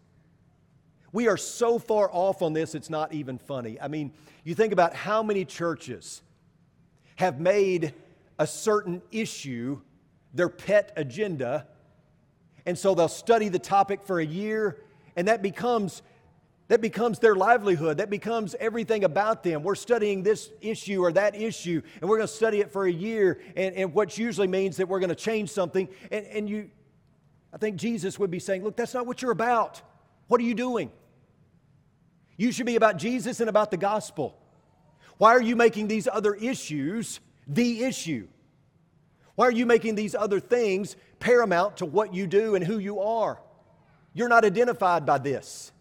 We 1.11 1.27
are 1.27 1.37
so 1.37 1.81
far 1.81 2.09
off 2.13 2.41
on 2.41 2.53
this, 2.53 2.77
it's 2.77 2.89
not 2.89 3.13
even 3.13 3.37
funny. 3.37 3.81
I 3.81 3.89
mean, 3.89 4.13
you 4.45 4.55
think 4.55 4.73
about 4.73 4.95
how 4.95 5.25
many 5.25 5.45
churches 5.45 6.23
have 7.17 7.41
made 7.41 7.93
a 8.39 8.47
certain 8.47 9.03
issue 9.11 9.81
their 10.33 10.49
pet 10.49 10.93
agenda, 10.97 11.67
and 12.65 12.79
so 12.79 12.95
they'll 12.95 13.09
study 13.09 13.49
the 13.49 13.59
topic 13.59 14.05
for 14.05 14.21
a 14.21 14.25
year, 14.25 14.85
and 15.17 15.27
that 15.27 15.43
becomes 15.43 16.03
that 16.69 16.81
becomes 16.81 17.19
their 17.19 17.35
livelihood. 17.35 17.97
That 17.97 18.09
becomes 18.09 18.55
everything 18.61 19.03
about 19.03 19.43
them. 19.43 19.65
We're 19.65 19.75
studying 19.75 20.23
this 20.23 20.49
issue 20.61 21.03
or 21.03 21.11
that 21.11 21.35
issue, 21.35 21.83
and 22.01 22.09
we're 22.09 22.19
going 22.19 22.29
to 22.29 22.33
study 22.33 22.61
it 22.61 22.71
for 22.71 22.87
a 22.87 22.93
year, 22.93 23.41
and, 23.57 23.75
and 23.75 23.93
what 23.93 24.17
usually 24.17 24.47
means 24.47 24.77
that 24.77 24.89
we're 24.89 25.01
going 25.01 25.09
to 25.09 25.17
change 25.17 25.51
something. 25.51 25.89
And, 26.13 26.25
and 26.27 26.49
you, 26.49 26.71
I 27.53 27.59
think 27.59 27.77
Jesus 27.77 28.19
would 28.19 28.31
be 28.31 28.39
saying, 28.39 28.65
Look, 28.65 28.77
that's 28.77 28.95
not 28.95 29.07
what 29.07 29.23
you're 29.23 29.31
about. 29.31 29.83
What 30.29 30.41
are 30.41 30.45
you 30.45 30.55
doing? 30.55 30.91
You 32.37 32.53
should 32.53 32.67
be 32.67 32.77
about 32.77 32.97
Jesus 32.97 33.41
and 33.41 33.51
about 33.51 33.71
the 33.71 33.77
gospel. 33.77 34.37
Why 35.19 35.33
are 35.33 35.43
you 35.43 35.57
making 35.57 35.89
these 35.89 36.09
other 36.09 36.35
issues 36.35 37.21
the 37.47 37.85
issue? 37.85 38.29
Why 39.35 39.47
are 39.47 39.53
you 39.53 39.67
making 39.67 39.95
these 39.95 40.15
other 40.15 40.41
things 40.41 40.97
paramount 41.19 41.79
to 41.79 41.87
what 41.87 42.15
you 42.15 42.27
do 42.27 42.55
and 42.55 42.65
who 42.65 42.79
you 42.79 43.01
are? 43.01 43.41
You're 44.15 44.29
not 44.29 44.45
identified 44.45 45.05
by 45.05 45.19
this. 45.19 45.73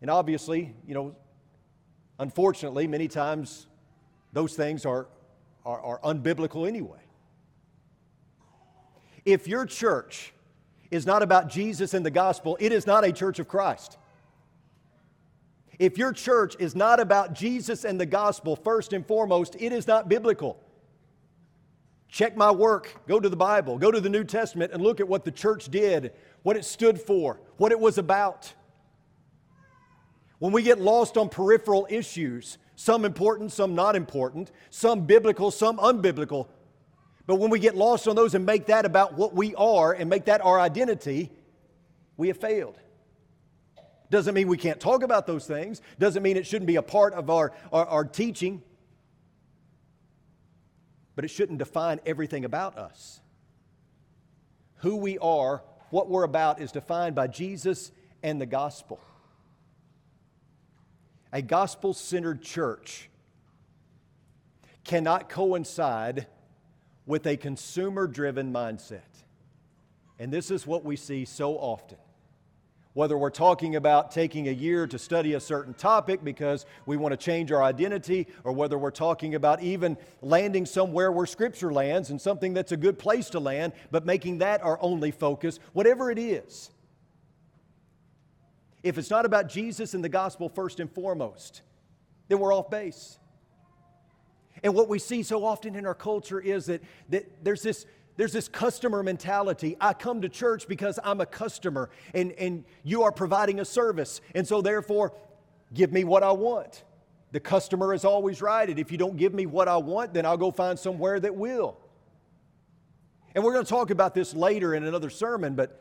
And 0.00 0.10
obviously, 0.10 0.74
you 0.86 0.94
know, 0.94 1.14
unfortunately, 2.18 2.86
many 2.88 3.08
times 3.08 3.66
those 4.32 4.54
things 4.54 4.84
are, 4.84 5.06
are, 5.64 5.80
are 5.80 6.00
unbiblical 6.00 6.66
anyway. 6.66 6.98
If 9.24 9.46
your 9.46 9.66
church 9.66 10.32
is 10.90 11.06
not 11.06 11.22
about 11.22 11.48
Jesus 11.48 11.94
and 11.94 12.04
the 12.04 12.10
gospel, 12.10 12.56
it 12.60 12.72
is 12.72 12.86
not 12.86 13.04
a 13.04 13.12
church 13.12 13.38
of 13.38 13.48
Christ. 13.48 13.96
If 15.78 15.96
your 15.98 16.12
church 16.12 16.54
is 16.58 16.76
not 16.76 17.00
about 17.00 17.32
Jesus 17.32 17.84
and 17.84 18.00
the 18.00 18.06
gospel, 18.06 18.56
first 18.56 18.92
and 18.92 19.06
foremost, 19.06 19.56
it 19.58 19.72
is 19.72 19.86
not 19.86 20.08
biblical. 20.08 20.60
Check 22.08 22.36
my 22.36 22.50
work, 22.50 23.06
go 23.08 23.18
to 23.18 23.28
the 23.28 23.36
Bible, 23.36 23.78
go 23.78 23.90
to 23.90 24.00
the 24.00 24.10
New 24.10 24.22
Testament, 24.22 24.72
and 24.72 24.82
look 24.82 25.00
at 25.00 25.08
what 25.08 25.24
the 25.24 25.30
church 25.30 25.70
did, 25.70 26.12
what 26.42 26.56
it 26.56 26.64
stood 26.66 27.00
for, 27.00 27.40
what 27.56 27.72
it 27.72 27.80
was 27.80 27.96
about. 27.96 28.52
When 30.38 30.52
we 30.52 30.62
get 30.62 30.78
lost 30.78 31.16
on 31.16 31.30
peripheral 31.30 31.86
issues, 31.88 32.58
some 32.76 33.04
important, 33.04 33.50
some 33.50 33.74
not 33.74 33.96
important, 33.96 34.50
some 34.68 35.06
biblical, 35.06 35.50
some 35.50 35.78
unbiblical, 35.78 36.48
but 37.26 37.36
when 37.36 37.50
we 37.50 37.58
get 37.58 37.76
lost 37.76 38.08
on 38.08 38.16
those 38.16 38.34
and 38.34 38.44
make 38.44 38.66
that 38.66 38.84
about 38.84 39.14
what 39.14 39.34
we 39.34 39.54
are 39.54 39.92
and 39.92 40.10
make 40.10 40.24
that 40.24 40.40
our 40.44 40.58
identity, 40.58 41.30
we 42.16 42.28
have 42.28 42.36
failed. 42.36 42.78
Doesn't 44.10 44.34
mean 44.34 44.48
we 44.48 44.58
can't 44.58 44.80
talk 44.80 45.02
about 45.02 45.26
those 45.26 45.46
things, 45.46 45.80
doesn't 45.98 46.22
mean 46.22 46.36
it 46.36 46.46
shouldn't 46.46 46.66
be 46.66 46.76
a 46.76 46.82
part 46.82 47.14
of 47.14 47.30
our, 47.30 47.52
our, 47.72 47.86
our 47.86 48.04
teaching, 48.04 48.62
but 51.14 51.24
it 51.24 51.28
shouldn't 51.28 51.58
define 51.58 52.00
everything 52.04 52.44
about 52.44 52.76
us. 52.76 53.20
Who 54.78 54.96
we 54.96 55.16
are, 55.18 55.62
what 55.90 56.10
we're 56.10 56.24
about, 56.24 56.60
is 56.60 56.72
defined 56.72 57.14
by 57.14 57.28
Jesus 57.28 57.92
and 58.22 58.40
the 58.40 58.46
gospel. 58.46 59.00
A 61.32 61.40
gospel 61.40 61.94
centered 61.94 62.42
church 62.42 63.08
cannot 64.84 65.28
coincide 65.28 66.26
with 67.06 67.26
a 67.26 67.36
consumer 67.36 68.06
driven 68.06 68.52
mindset. 68.52 69.00
And 70.18 70.32
this 70.32 70.50
is 70.50 70.66
what 70.66 70.84
we 70.84 70.96
see 70.96 71.24
so 71.24 71.54
often. 71.54 71.98
Whether 72.94 73.16
we're 73.16 73.30
talking 73.30 73.74
about 73.74 74.10
taking 74.10 74.48
a 74.48 74.52
year 74.52 74.86
to 74.86 74.98
study 74.98 75.32
a 75.32 75.40
certain 75.40 75.72
topic 75.72 76.22
because 76.22 76.66
we 76.84 76.98
want 76.98 77.12
to 77.12 77.16
change 77.16 77.50
our 77.50 77.62
identity, 77.62 78.26
or 78.44 78.52
whether 78.52 78.78
we're 78.78 78.90
talking 78.90 79.34
about 79.34 79.62
even 79.62 79.96
landing 80.20 80.66
somewhere 80.66 81.10
where 81.10 81.24
Scripture 81.24 81.72
lands 81.72 82.10
and 82.10 82.20
something 82.20 82.52
that's 82.52 82.70
a 82.70 82.76
good 82.76 82.98
place 82.98 83.30
to 83.30 83.40
land, 83.40 83.72
but 83.90 84.04
making 84.04 84.38
that 84.38 84.62
our 84.62 84.78
only 84.82 85.10
focus, 85.10 85.58
whatever 85.72 86.10
it 86.10 86.18
is. 86.18 86.70
If 88.82 88.98
it's 88.98 89.10
not 89.10 89.24
about 89.24 89.48
Jesus 89.48 89.94
and 89.94 90.04
the 90.04 90.10
gospel 90.10 90.50
first 90.50 90.78
and 90.78 90.92
foremost, 90.92 91.62
then 92.28 92.40
we're 92.40 92.54
off 92.54 92.68
base. 92.68 93.18
And 94.62 94.74
what 94.74 94.88
we 94.88 94.98
see 94.98 95.22
so 95.22 95.44
often 95.44 95.74
in 95.74 95.86
our 95.86 95.94
culture 95.94 96.40
is 96.40 96.66
that, 96.66 96.82
that 97.08 97.44
there's 97.44 97.62
this 97.62 97.86
there's 98.16 98.32
this 98.32 98.48
customer 98.48 99.02
mentality. 99.02 99.76
I 99.80 99.94
come 99.94 100.20
to 100.22 100.28
church 100.28 100.68
because 100.68 100.98
I'm 101.02 101.20
a 101.20 101.26
customer 101.26 101.88
and, 102.12 102.32
and 102.32 102.64
you 102.82 103.04
are 103.04 103.12
providing 103.12 103.60
a 103.60 103.64
service. 103.64 104.20
And 104.34 104.46
so, 104.46 104.60
therefore, 104.60 105.14
give 105.72 105.92
me 105.92 106.04
what 106.04 106.22
I 106.22 106.32
want. 106.32 106.84
The 107.32 107.40
customer 107.40 107.94
is 107.94 108.04
always 108.04 108.42
right. 108.42 108.68
And 108.68 108.78
if 108.78 108.92
you 108.92 108.98
don't 108.98 109.16
give 109.16 109.32
me 109.32 109.46
what 109.46 109.66
I 109.66 109.78
want, 109.78 110.12
then 110.12 110.26
I'll 110.26 110.36
go 110.36 110.50
find 110.50 110.78
somewhere 110.78 111.18
that 111.20 111.34
will. 111.34 111.78
And 113.34 113.42
we're 113.42 113.54
going 113.54 113.64
to 113.64 113.70
talk 113.70 113.90
about 113.90 114.14
this 114.14 114.34
later 114.34 114.74
in 114.74 114.84
another 114.84 115.08
sermon, 115.08 115.54
but 115.54 115.80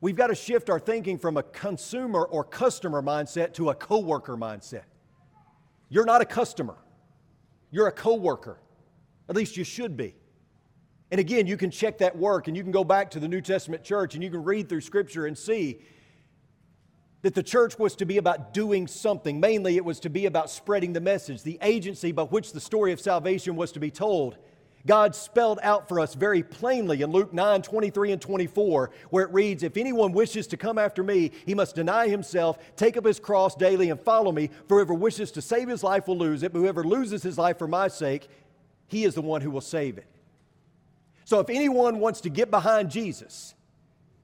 we've 0.00 0.16
got 0.16 0.28
to 0.28 0.34
shift 0.34 0.70
our 0.70 0.80
thinking 0.80 1.18
from 1.18 1.36
a 1.36 1.42
consumer 1.42 2.24
or 2.24 2.44
customer 2.44 3.02
mindset 3.02 3.52
to 3.54 3.68
a 3.68 3.74
coworker 3.74 4.38
mindset. 4.38 4.84
You're 5.90 6.06
not 6.06 6.22
a 6.22 6.24
customer. 6.24 6.76
You're 7.72 7.88
a 7.88 7.92
coworker. 7.92 8.60
At 9.28 9.34
least 9.34 9.56
you 9.56 9.64
should 9.64 9.96
be. 9.96 10.14
And 11.10 11.18
again, 11.18 11.46
you 11.46 11.56
can 11.56 11.70
check 11.70 11.98
that 11.98 12.16
work 12.16 12.46
and 12.46 12.56
you 12.56 12.62
can 12.62 12.70
go 12.70 12.84
back 12.84 13.10
to 13.10 13.20
the 13.20 13.28
New 13.28 13.40
Testament 13.40 13.82
church 13.82 14.14
and 14.14 14.22
you 14.22 14.30
can 14.30 14.44
read 14.44 14.68
through 14.68 14.82
Scripture 14.82 15.26
and 15.26 15.36
see 15.36 15.80
that 17.22 17.34
the 17.34 17.42
church 17.42 17.78
was 17.78 17.96
to 17.96 18.04
be 18.04 18.18
about 18.18 18.52
doing 18.52 18.86
something. 18.86 19.40
Mainly, 19.40 19.76
it 19.76 19.84
was 19.84 20.00
to 20.00 20.10
be 20.10 20.26
about 20.26 20.50
spreading 20.50 20.92
the 20.92 21.00
message, 21.00 21.42
the 21.42 21.58
agency 21.62 22.12
by 22.12 22.24
which 22.24 22.52
the 22.52 22.60
story 22.60 22.92
of 22.92 23.00
salvation 23.00 23.56
was 23.56 23.72
to 23.72 23.80
be 23.80 23.90
told. 23.90 24.36
God 24.86 25.14
spelled 25.14 25.60
out 25.62 25.88
for 25.88 26.00
us 26.00 26.14
very 26.14 26.42
plainly 26.42 27.02
in 27.02 27.10
Luke 27.10 27.32
9 27.32 27.62
23 27.62 28.12
and 28.12 28.20
24, 28.20 28.90
where 29.10 29.24
it 29.24 29.32
reads, 29.32 29.62
If 29.62 29.76
anyone 29.76 30.12
wishes 30.12 30.46
to 30.48 30.56
come 30.56 30.76
after 30.76 31.04
me, 31.04 31.30
he 31.46 31.54
must 31.54 31.76
deny 31.76 32.08
himself, 32.08 32.58
take 32.76 32.96
up 32.96 33.04
his 33.04 33.20
cross 33.20 33.54
daily, 33.54 33.90
and 33.90 34.00
follow 34.00 34.32
me. 34.32 34.50
For 34.68 34.78
whoever 34.78 34.94
wishes 34.94 35.30
to 35.32 35.42
save 35.42 35.68
his 35.68 35.84
life 35.84 36.08
will 36.08 36.18
lose 36.18 36.42
it, 36.42 36.52
but 36.52 36.58
whoever 36.58 36.82
loses 36.82 37.22
his 37.22 37.38
life 37.38 37.58
for 37.58 37.68
my 37.68 37.86
sake, 37.86 38.28
he 38.88 39.04
is 39.04 39.14
the 39.14 39.22
one 39.22 39.40
who 39.40 39.50
will 39.50 39.60
save 39.60 39.98
it. 39.98 40.06
So 41.24 41.38
if 41.38 41.48
anyone 41.48 42.00
wants 42.00 42.20
to 42.22 42.30
get 42.30 42.50
behind 42.50 42.90
Jesus, 42.90 43.54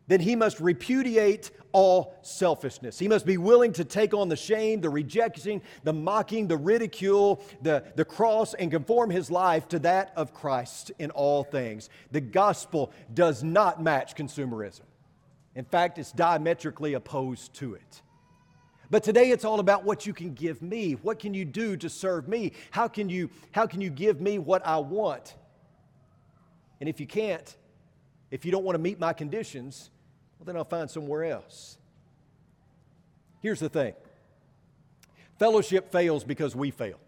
then 0.09 0.21
he 0.21 0.35
must 0.35 0.59
repudiate 0.59 1.53
all 1.72 2.18
selfishness. 2.22 2.98
He 2.98 3.08
must 3.08 3.26
be 3.26 3.37
willing 3.37 3.72
to 3.75 3.84
take 3.84 4.14
on 4.14 4.28
the 4.28 4.37
shame, 4.37 4.80
the 4.80 4.90
rejection, 4.90 5.62
the 5.84 5.92
mocking, 5.92 6.48
the 6.48 6.56
ridicule, 6.56 7.42
the, 7.62 7.84
the 7.96 8.04
cross, 8.04 8.54
and 8.54 8.70
conform 8.70 9.10
his 9.10 9.30
life 9.30 9.68
to 9.68 9.78
that 9.80 10.12
of 10.16 10.34
Christ 10.34 10.92
in 10.98 11.10
all 11.10 11.44
things. 11.44 11.90
The 12.10 12.20
gospel 12.20 12.92
does 13.12 13.42
not 13.42 13.82
match 13.82 14.14
consumerism. 14.14 14.82
In 15.54 15.64
fact, 15.64 15.98
it's 15.98 16.12
diametrically 16.12 16.94
opposed 16.94 17.54
to 17.54 17.75
it. 17.75 18.02
But 18.90 19.02
today 19.02 19.30
it's 19.30 19.44
all 19.44 19.60
about 19.60 19.84
what 19.84 20.06
you 20.06 20.14
can 20.14 20.32
give 20.32 20.62
me. 20.62 20.92
What 20.92 21.18
can 21.18 21.34
you 21.34 21.44
do 21.44 21.76
to 21.76 21.90
serve 21.90 22.26
me? 22.26 22.52
How 22.70 22.88
can 22.88 23.10
you, 23.10 23.28
how 23.52 23.66
can 23.66 23.80
you 23.80 23.90
give 23.90 24.20
me 24.20 24.38
what 24.38 24.66
I 24.66 24.78
want? 24.78 25.34
And 26.80 26.88
if 26.88 27.00
you 27.00 27.06
can't, 27.06 27.56
if 28.30 28.44
you 28.44 28.52
don't 28.52 28.64
want 28.64 28.76
to 28.76 28.82
meet 28.82 28.98
my 28.98 29.12
conditions, 29.12 29.90
well, 30.38 30.45
then 30.47 30.57
I'll 30.57 30.64
find 30.64 30.90
somewhere 30.90 31.25
else. 31.25 31.78
Here's 33.40 33.61
the 33.61 33.68
thing 33.68 33.95
fellowship 35.38 35.92
fails 35.92 36.25
because 36.25 36.57
we 36.57 36.71
fail. 36.71 36.99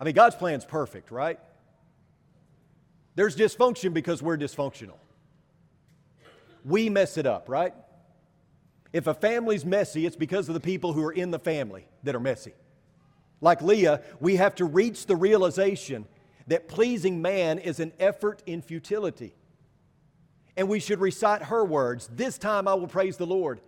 I 0.00 0.04
mean, 0.04 0.14
God's 0.14 0.36
plan's 0.36 0.64
perfect, 0.64 1.10
right? 1.10 1.40
There's 3.14 3.34
dysfunction 3.34 3.94
because 3.94 4.22
we're 4.22 4.36
dysfunctional. 4.36 4.98
We 6.64 6.90
mess 6.90 7.16
it 7.16 7.26
up, 7.26 7.48
right? 7.48 7.72
If 8.92 9.06
a 9.06 9.14
family's 9.14 9.64
messy, 9.64 10.06
it's 10.06 10.16
because 10.16 10.48
of 10.48 10.54
the 10.54 10.60
people 10.60 10.92
who 10.92 11.02
are 11.04 11.12
in 11.12 11.30
the 11.30 11.38
family 11.38 11.86
that 12.02 12.14
are 12.14 12.20
messy. 12.20 12.52
Like 13.40 13.62
Leah, 13.62 14.02
we 14.20 14.36
have 14.36 14.54
to 14.56 14.64
reach 14.64 15.06
the 15.06 15.16
realization 15.16 16.06
that 16.46 16.68
pleasing 16.68 17.22
man 17.22 17.58
is 17.58 17.80
an 17.80 17.92
effort 17.98 18.42
in 18.46 18.62
futility 18.62 19.34
and 20.56 20.68
we 20.68 20.80
should 20.80 21.00
recite 21.00 21.42
her 21.42 21.64
words 21.64 22.08
This 22.12 22.38
time 22.38 22.66
I 22.68 22.74
will 22.74 22.88
praise 22.88 23.16
the 23.16 23.26
Lord. 23.26 23.60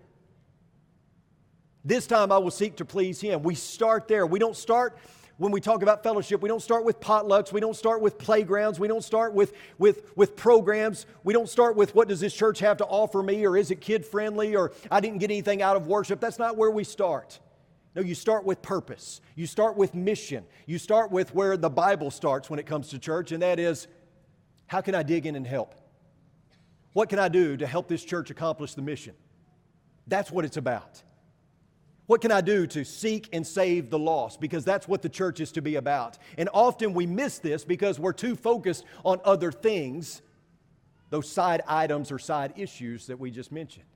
This 1.84 2.06
time 2.06 2.32
I 2.32 2.38
will 2.38 2.50
seek 2.50 2.76
to 2.76 2.84
please 2.84 3.20
Him. 3.20 3.42
We 3.42 3.54
start 3.54 4.08
there. 4.08 4.26
We 4.26 4.38
don't 4.38 4.56
start 4.56 4.98
when 5.38 5.52
we 5.52 5.60
talk 5.60 5.82
about 5.82 6.02
fellowship, 6.02 6.42
we 6.42 6.48
don't 6.48 6.62
start 6.62 6.84
with 6.84 6.98
potlucks. 6.98 7.52
We 7.52 7.60
don't 7.60 7.76
start 7.76 8.00
with 8.00 8.18
playgrounds. 8.18 8.80
We 8.80 8.88
don't 8.88 9.04
start 9.04 9.32
with, 9.32 9.52
with, 9.78 10.10
with 10.16 10.34
programs. 10.34 11.06
We 11.22 11.32
don't 11.32 11.48
start 11.48 11.76
with 11.76 11.94
what 11.94 12.08
does 12.08 12.18
this 12.18 12.34
church 12.34 12.58
have 12.58 12.78
to 12.78 12.84
offer 12.84 13.22
me 13.22 13.46
or 13.46 13.56
is 13.56 13.70
it 13.70 13.80
kid 13.80 14.04
friendly 14.04 14.56
or 14.56 14.72
I 14.90 14.98
didn't 14.98 15.18
get 15.18 15.30
anything 15.30 15.62
out 15.62 15.76
of 15.76 15.86
worship. 15.86 16.18
That's 16.18 16.40
not 16.40 16.56
where 16.56 16.72
we 16.72 16.82
start. 16.82 17.38
No, 17.94 18.02
you 18.02 18.16
start 18.16 18.44
with 18.44 18.62
purpose. 18.62 19.20
You 19.36 19.46
start 19.46 19.76
with 19.76 19.94
mission. 19.94 20.44
You 20.66 20.76
start 20.76 21.12
with 21.12 21.32
where 21.34 21.56
the 21.56 21.70
Bible 21.70 22.10
starts 22.10 22.50
when 22.50 22.58
it 22.58 22.66
comes 22.66 22.88
to 22.88 22.98
church, 22.98 23.30
and 23.30 23.42
that 23.42 23.60
is 23.60 23.86
how 24.66 24.80
can 24.80 24.94
I 24.94 25.04
dig 25.04 25.24
in 25.24 25.36
and 25.36 25.46
help? 25.46 25.74
What 26.98 27.10
can 27.10 27.20
I 27.20 27.28
do 27.28 27.56
to 27.56 27.64
help 27.64 27.86
this 27.86 28.04
church 28.04 28.28
accomplish 28.28 28.74
the 28.74 28.82
mission? 28.82 29.14
That's 30.08 30.32
what 30.32 30.44
it's 30.44 30.56
about. 30.56 31.00
What 32.06 32.20
can 32.20 32.32
I 32.32 32.40
do 32.40 32.66
to 32.66 32.84
seek 32.84 33.28
and 33.32 33.46
save 33.46 33.88
the 33.88 33.98
lost? 34.00 34.40
Because 34.40 34.64
that's 34.64 34.88
what 34.88 35.02
the 35.02 35.08
church 35.08 35.38
is 35.38 35.52
to 35.52 35.62
be 35.62 35.76
about. 35.76 36.18
And 36.36 36.48
often 36.52 36.94
we 36.94 37.06
miss 37.06 37.38
this 37.38 37.64
because 37.64 38.00
we're 38.00 38.12
too 38.12 38.34
focused 38.34 38.84
on 39.04 39.20
other 39.24 39.52
things, 39.52 40.22
those 41.10 41.30
side 41.30 41.62
items 41.68 42.10
or 42.10 42.18
side 42.18 42.54
issues 42.56 43.06
that 43.06 43.20
we 43.20 43.30
just 43.30 43.52
mentioned. 43.52 43.86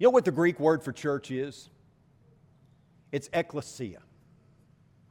You 0.00 0.08
know 0.08 0.10
what 0.10 0.24
the 0.24 0.32
Greek 0.32 0.58
word 0.58 0.82
for 0.82 0.90
church 0.90 1.30
is? 1.30 1.70
It's 3.12 3.30
ecclesia. 3.32 4.00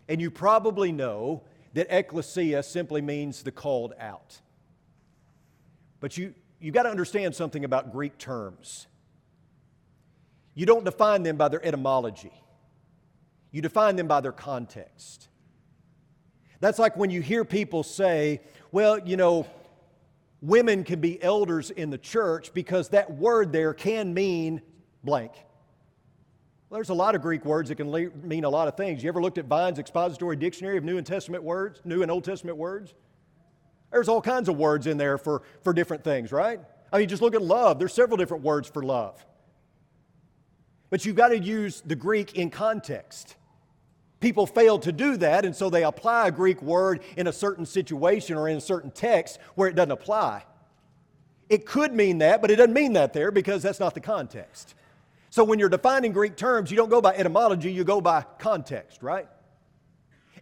And 0.09 0.19
you 0.19 0.29
probably 0.29 0.91
know 0.91 1.43
that 1.75 1.87
ecclesia 1.97 2.61
simply 2.61 3.01
means 3.01 3.41
the 3.41 3.53
called 3.53 3.93
out. 3.97 4.41
But 6.01 6.17
you, 6.17 6.33
you've 6.61 6.75
got 6.75 6.83
to 6.83 6.89
understand 6.89 7.35
something 7.35 7.65
about 7.65 7.91
Greek 7.91 8.17
terms. 8.17 8.87
You 10.53 10.65
don't 10.65 10.85
define 10.85 11.23
them 11.23 11.35
by 11.35 11.49
their 11.49 11.65
etymology, 11.65 12.33
you 13.51 13.61
define 13.61 13.95
them 13.95 14.07
by 14.07 14.21
their 14.21 14.31
context. 14.31 15.27
That's 16.59 16.77
like 16.77 16.95
when 16.95 17.09
you 17.09 17.21
hear 17.21 17.43
people 17.43 17.81
say, 17.81 18.41
well, 18.71 18.99
you 18.99 19.17
know, 19.17 19.47
women 20.41 20.83
can 20.83 21.01
be 21.01 21.21
elders 21.21 21.71
in 21.71 21.89
the 21.89 21.97
church 21.97 22.53
because 22.53 22.89
that 22.89 23.11
word 23.11 23.51
there 23.51 23.73
can 23.73 24.13
mean 24.13 24.61
blank. 25.03 25.31
Well, 26.69 26.77
there's 26.77 26.89
a 26.89 26.93
lot 26.93 27.15
of 27.15 27.23
Greek 27.23 27.43
words 27.45 27.69
that 27.69 27.75
can 27.75 27.91
mean 28.23 28.43
a 28.43 28.49
lot 28.49 28.67
of 28.67 28.77
things. 28.77 29.03
You 29.03 29.09
ever 29.09 29.21
looked 29.21 29.39
at 29.39 29.45
Vine's 29.45 29.79
expository 29.79 30.35
dictionary 30.35 30.77
of 30.77 30.83
New 30.83 30.97
and 30.97 31.05
Testament 31.05 31.43
words, 31.43 31.81
New 31.83 32.03
and 32.03 32.11
Old 32.11 32.23
Testament 32.23 32.57
words? 32.57 32.93
There's 33.91 34.07
all 34.07 34.21
kinds 34.21 34.49
of 34.49 34.57
words 34.57 34.87
in 34.87 34.97
there 34.97 35.17
for, 35.17 35.41
for 35.63 35.73
different 35.73 36.03
things, 36.03 36.31
right? 36.31 36.59
I 36.91 36.99
mean, 36.99 37.09
just 37.09 37.21
look 37.21 37.35
at 37.35 37.41
love. 37.41 37.79
There's 37.79 37.93
several 37.93 38.17
different 38.17 38.43
words 38.43 38.69
for 38.69 38.83
love. 38.83 39.23
But 40.89 41.05
you've 41.05 41.15
got 41.15 41.29
to 41.29 41.39
use 41.39 41.81
the 41.85 41.95
Greek 41.95 42.35
in 42.35 42.49
context. 42.49 43.35
People 44.19 44.45
fail 44.45 44.77
to 44.79 44.91
do 44.91 45.17
that, 45.17 45.45
and 45.45 45.55
so 45.55 45.69
they 45.69 45.83
apply 45.83 46.27
a 46.27 46.31
Greek 46.31 46.61
word 46.61 47.01
in 47.17 47.27
a 47.27 47.33
certain 47.33 47.65
situation 47.65 48.37
or 48.37 48.47
in 48.47 48.57
a 48.57 48.61
certain 48.61 48.91
text 48.91 49.39
where 49.55 49.67
it 49.67 49.75
doesn't 49.75 49.91
apply. 49.91 50.43
It 51.49 51.65
could 51.65 51.93
mean 51.93 52.19
that, 52.19 52.41
but 52.41 52.51
it 52.51 52.57
doesn't 52.57 52.73
mean 52.73 52.93
that 52.93 53.13
there 53.13 53.31
because 53.31 53.63
that's 53.63 53.79
not 53.79 53.93
the 53.93 53.99
context. 53.99 54.75
So 55.31 55.43
when 55.43 55.59
you're 55.59 55.69
defining 55.69 56.11
Greek 56.11 56.35
terms, 56.35 56.71
you 56.71 56.77
don't 56.77 56.89
go 56.89 57.01
by 57.01 57.15
etymology, 57.15 57.71
you 57.71 57.83
go 57.83 57.99
by 57.99 58.25
context, 58.37 59.01
right? 59.01 59.27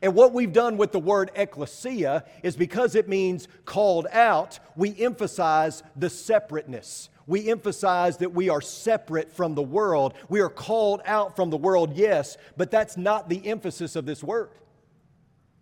And 0.01 0.15
what 0.15 0.33
we've 0.33 0.53
done 0.53 0.77
with 0.77 0.91
the 0.91 0.99
word 0.99 1.31
ecclesia 1.35 2.23
is 2.41 2.55
because 2.55 2.95
it 2.95 3.09
means 3.09 3.47
called 3.65 4.07
out, 4.11 4.59
we 4.75 4.97
emphasize 4.97 5.83
the 5.95 6.09
separateness. 6.09 7.09
We 7.27 7.49
emphasize 7.49 8.17
that 8.17 8.33
we 8.33 8.49
are 8.49 8.61
separate 8.61 9.31
from 9.31 9.55
the 9.55 9.61
world. 9.61 10.13
We 10.29 10.39
are 10.39 10.49
called 10.49 11.01
out 11.05 11.35
from 11.35 11.49
the 11.49 11.57
world, 11.57 11.95
yes, 11.95 12.37
but 12.57 12.71
that's 12.71 12.97
not 12.97 13.29
the 13.29 13.45
emphasis 13.47 13.95
of 13.95 14.05
this 14.05 14.23
word. 14.23 14.49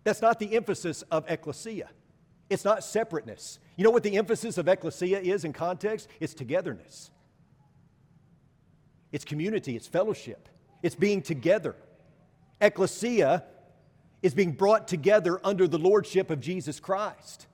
That's 0.04 0.22
not 0.22 0.38
the 0.38 0.56
emphasis 0.56 1.02
of 1.10 1.24
ecclesia. 1.28 1.90
It's 2.48 2.64
not 2.64 2.82
separateness. 2.82 3.58
You 3.76 3.84
know 3.84 3.90
what 3.90 4.02
the 4.02 4.16
emphasis 4.16 4.56
of 4.56 4.68
ecclesia 4.68 5.20
is 5.20 5.44
in 5.44 5.52
context? 5.52 6.08
It's 6.20 6.32
togetherness, 6.32 7.10
it's 9.12 9.24
community, 9.24 9.76
it's 9.76 9.86
fellowship, 9.86 10.48
it's 10.82 10.94
being 10.94 11.22
together. 11.22 11.76
Ecclesia 12.60 13.44
is 14.22 14.34
being 14.34 14.52
brought 14.52 14.88
together 14.88 15.40
under 15.44 15.68
the 15.68 15.78
lordship 15.78 16.30
of 16.30 16.40
Jesus 16.40 16.80
Christ. 16.80 17.46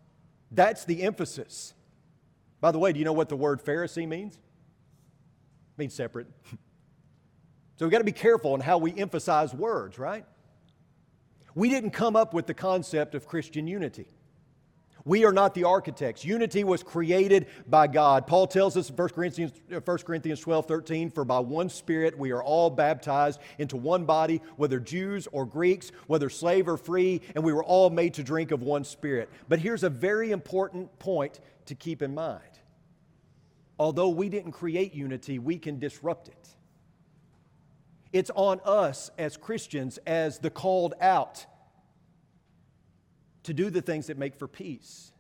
That's 0.50 0.84
the 0.84 1.02
emphasis. 1.02 1.74
By 2.60 2.70
the 2.70 2.78
way, 2.78 2.92
do 2.92 2.98
you 2.98 3.04
know 3.04 3.12
what 3.12 3.28
the 3.28 3.36
word 3.36 3.62
Pharisee 3.62 4.08
means? 4.08 4.34
It 4.34 5.78
means 5.78 5.94
separate. 5.94 6.26
so 7.76 7.84
we've 7.84 7.90
got 7.90 7.98
to 7.98 8.04
be 8.04 8.12
careful 8.12 8.54
in 8.54 8.60
how 8.60 8.78
we 8.78 8.94
emphasize 8.96 9.52
words, 9.52 9.98
right? 9.98 10.24
We 11.54 11.68
didn't 11.68 11.90
come 11.90 12.16
up 12.16 12.32
with 12.32 12.46
the 12.46 12.54
concept 12.54 13.14
of 13.14 13.26
Christian 13.26 13.66
unity. 13.66 14.06
We 15.06 15.26
are 15.26 15.32
not 15.32 15.52
the 15.52 15.64
architects. 15.64 16.24
Unity 16.24 16.64
was 16.64 16.82
created 16.82 17.46
by 17.66 17.88
God. 17.88 18.26
Paul 18.26 18.46
tells 18.46 18.74
us 18.76 18.88
in 18.88 18.96
1 18.96 19.08
Corinthians, 19.10 19.52
1 19.68 19.82
uh, 19.86 19.96
Corinthians 19.98 20.40
12 20.40 20.64
13, 20.64 21.10
for 21.10 21.26
by 21.26 21.38
one 21.40 21.68
Spirit 21.68 22.18
we 22.18 22.30
are 22.30 22.42
all 22.42 22.70
baptized 22.70 23.40
into 23.58 23.76
one 23.76 24.06
body, 24.06 24.40
whether 24.56 24.80
Jews 24.80 25.28
or 25.30 25.44
Greeks, 25.44 25.92
whether 26.06 26.30
slave 26.30 26.68
or 26.68 26.78
free, 26.78 27.20
and 27.34 27.44
we 27.44 27.52
were 27.52 27.64
all 27.64 27.90
made 27.90 28.14
to 28.14 28.22
drink 28.22 28.50
of 28.50 28.62
one 28.62 28.82
Spirit. 28.82 29.28
But 29.46 29.58
here's 29.58 29.82
a 29.82 29.90
very 29.90 30.30
important 30.30 30.98
point 30.98 31.40
to 31.66 31.74
keep 31.74 32.00
in 32.00 32.14
mind. 32.14 32.40
Although 33.78 34.08
we 34.08 34.30
didn't 34.30 34.52
create 34.52 34.94
unity, 34.94 35.38
we 35.38 35.58
can 35.58 35.78
disrupt 35.78 36.28
it. 36.28 36.48
It's 38.10 38.30
on 38.34 38.60
us 38.64 39.10
as 39.18 39.36
Christians, 39.36 39.98
as 40.06 40.38
the 40.38 40.48
called 40.48 40.94
out 41.00 41.44
to 43.44 43.54
do 43.54 43.70
the 43.70 43.80
things 43.80 44.08
that 44.08 44.18
make 44.18 44.34
for 44.36 44.48
peace. 44.48 45.12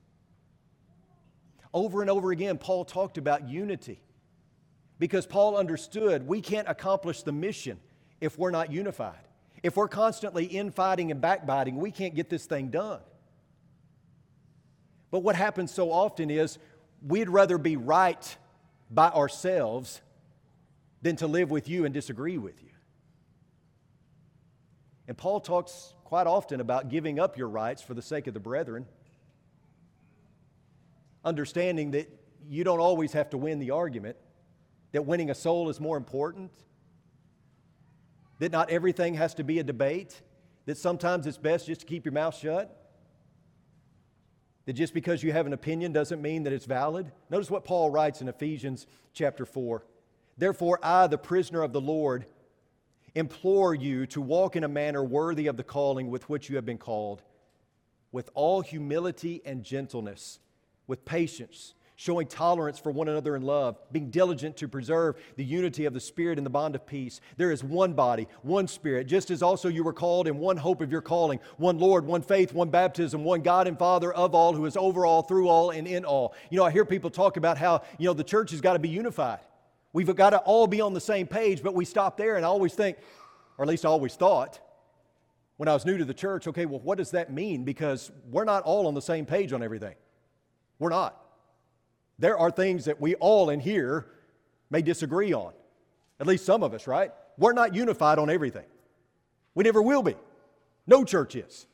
Over 1.72 2.00
and 2.02 2.10
over 2.10 2.30
again, 2.30 2.58
Paul 2.58 2.84
talked 2.84 3.18
about 3.18 3.48
unity 3.48 4.00
because 4.98 5.26
Paul 5.26 5.56
understood 5.56 6.26
we 6.26 6.40
can't 6.40 6.68
accomplish 6.68 7.22
the 7.22 7.32
mission 7.32 7.78
if 8.20 8.38
we're 8.38 8.50
not 8.50 8.70
unified. 8.70 9.18
If 9.62 9.76
we're 9.76 9.88
constantly 9.88 10.44
infighting 10.44 11.10
and 11.10 11.20
backbiting, 11.20 11.76
we 11.76 11.90
can't 11.90 12.14
get 12.14 12.28
this 12.28 12.46
thing 12.46 12.68
done. 12.68 13.00
But 15.10 15.20
what 15.20 15.36
happens 15.36 15.72
so 15.72 15.90
often 15.90 16.30
is 16.30 16.58
we'd 17.06 17.28
rather 17.28 17.56
be 17.58 17.76
right 17.76 18.36
by 18.90 19.08
ourselves 19.08 20.00
than 21.02 21.16
to 21.16 21.26
live 21.26 21.50
with 21.50 21.68
you 21.68 21.84
and 21.84 21.94
disagree 21.94 22.38
with 22.38 22.62
you. 22.62 22.70
And 25.08 25.16
Paul 25.16 25.40
talks 25.40 25.93
quite 26.04 26.26
often 26.26 26.60
about 26.60 26.88
giving 26.88 27.18
up 27.18 27.36
your 27.36 27.48
rights 27.48 27.82
for 27.82 27.94
the 27.94 28.02
sake 28.02 28.26
of 28.26 28.34
the 28.34 28.40
brethren, 28.40 28.86
understanding 31.24 31.92
that 31.92 32.08
you 32.46 32.62
don't 32.62 32.80
always 32.80 33.12
have 33.12 33.30
to 33.30 33.38
win 33.38 33.58
the 33.58 33.70
argument, 33.70 34.16
that 34.92 35.06
winning 35.06 35.30
a 35.30 35.34
soul 35.34 35.68
is 35.70 35.80
more 35.80 35.96
important, 35.96 36.50
that 38.38 38.52
not 38.52 38.70
everything 38.70 39.14
has 39.14 39.34
to 39.34 39.44
be 39.44 39.58
a 39.58 39.64
debate, 39.64 40.20
that 40.66 40.76
sometimes 40.76 41.26
it's 41.26 41.38
best 41.38 41.66
just 41.66 41.80
to 41.80 41.86
keep 41.86 42.04
your 42.04 42.12
mouth 42.12 42.36
shut. 42.36 42.80
That 44.66 44.74
just 44.74 44.94
because 44.94 45.22
you 45.22 45.32
have 45.32 45.46
an 45.46 45.52
opinion 45.52 45.92
doesn't 45.92 46.22
mean 46.22 46.44
that 46.44 46.52
it's 46.52 46.64
valid. 46.64 47.12
Notice 47.28 47.50
what 47.50 47.64
Paul 47.64 47.90
writes 47.90 48.22
in 48.22 48.28
Ephesians 48.28 48.86
chapter 49.12 49.44
4. 49.44 49.84
Therefore, 50.38 50.78
I, 50.82 51.06
the 51.06 51.18
prisoner 51.18 51.62
of 51.62 51.72
the 51.72 51.80
Lord, 51.80 52.24
implore 53.14 53.74
you 53.74 54.06
to 54.06 54.20
walk 54.20 54.56
in 54.56 54.64
a 54.64 54.68
manner 54.68 55.02
worthy 55.02 55.46
of 55.46 55.56
the 55.56 55.64
calling 55.64 56.10
with 56.10 56.28
which 56.28 56.48
you 56.48 56.56
have 56.56 56.66
been 56.66 56.78
called, 56.78 57.22
with 58.12 58.30
all 58.34 58.60
humility 58.60 59.40
and 59.44 59.64
gentleness, 59.64 60.40
with 60.86 61.04
patience 61.04 61.74
showing 61.96 62.26
tolerance 62.26 62.78
for 62.78 62.90
one 62.90 63.08
another 63.08 63.36
in 63.36 63.42
love, 63.42 63.78
being 63.92 64.10
diligent 64.10 64.56
to 64.56 64.68
preserve 64.68 65.16
the 65.36 65.44
unity 65.44 65.84
of 65.84 65.94
the 65.94 66.00
Spirit 66.00 66.38
in 66.38 66.44
the 66.44 66.50
bond 66.50 66.74
of 66.74 66.86
peace. 66.86 67.20
There 67.36 67.52
is 67.52 67.62
one 67.62 67.92
body, 67.92 68.26
one 68.42 68.66
Spirit, 68.66 69.06
just 69.06 69.30
as 69.30 69.42
also 69.42 69.68
you 69.68 69.84
were 69.84 69.92
called 69.92 70.26
in 70.26 70.38
one 70.38 70.56
hope 70.56 70.80
of 70.80 70.90
your 70.90 71.00
calling, 71.00 71.38
one 71.56 71.78
Lord, 71.78 72.04
one 72.04 72.22
faith, 72.22 72.52
one 72.52 72.70
baptism, 72.70 73.22
one 73.24 73.42
God 73.42 73.68
and 73.68 73.78
Father 73.78 74.12
of 74.12 74.34
all, 74.34 74.52
who 74.52 74.66
is 74.66 74.76
over 74.76 75.06
all, 75.06 75.22
through 75.22 75.48
all, 75.48 75.70
and 75.70 75.86
in 75.86 76.04
all. 76.04 76.34
You 76.50 76.58
know, 76.58 76.64
I 76.64 76.70
hear 76.70 76.84
people 76.84 77.10
talk 77.10 77.36
about 77.36 77.58
how, 77.58 77.82
you 77.98 78.06
know, 78.06 78.14
the 78.14 78.24
church 78.24 78.50
has 78.50 78.60
got 78.60 78.72
to 78.72 78.78
be 78.78 78.88
unified. 78.88 79.40
We've 79.94 80.14
got 80.14 80.30
to 80.30 80.38
all 80.38 80.66
be 80.66 80.80
on 80.80 80.92
the 80.92 81.00
same 81.00 81.28
page, 81.28 81.62
but 81.62 81.72
we 81.72 81.84
stop 81.84 82.16
there, 82.16 82.36
and 82.36 82.44
I 82.44 82.48
always 82.48 82.74
think, 82.74 82.98
or 83.56 83.64
at 83.64 83.68
least 83.68 83.86
I 83.86 83.88
always 83.88 84.16
thought, 84.16 84.60
when 85.56 85.68
I 85.68 85.72
was 85.72 85.86
new 85.86 85.96
to 85.96 86.04
the 86.04 86.12
church, 86.12 86.48
okay, 86.48 86.66
well, 86.66 86.80
what 86.80 86.98
does 86.98 87.12
that 87.12 87.32
mean? 87.32 87.62
Because 87.62 88.10
we're 88.28 88.44
not 88.44 88.64
all 88.64 88.88
on 88.88 88.94
the 88.94 89.00
same 89.00 89.24
page 89.24 89.52
on 89.52 89.62
everything. 89.62 89.94
We're 90.80 90.90
not. 90.90 91.24
There 92.18 92.36
are 92.36 92.50
things 92.50 92.86
that 92.86 93.00
we 93.00 93.14
all 93.14 93.50
in 93.50 93.60
here 93.60 94.06
may 94.68 94.82
disagree 94.82 95.32
on, 95.32 95.52
at 96.18 96.26
least 96.26 96.44
some 96.44 96.64
of 96.64 96.74
us, 96.74 96.88
right? 96.88 97.12
We're 97.38 97.52
not 97.52 97.72
unified 97.72 98.18
on 98.18 98.30
everything. 98.30 98.66
We 99.54 99.62
never 99.62 99.80
will 99.80 100.02
be. 100.02 100.16
No 100.88 101.04
church 101.04 101.36
is, 101.36 101.68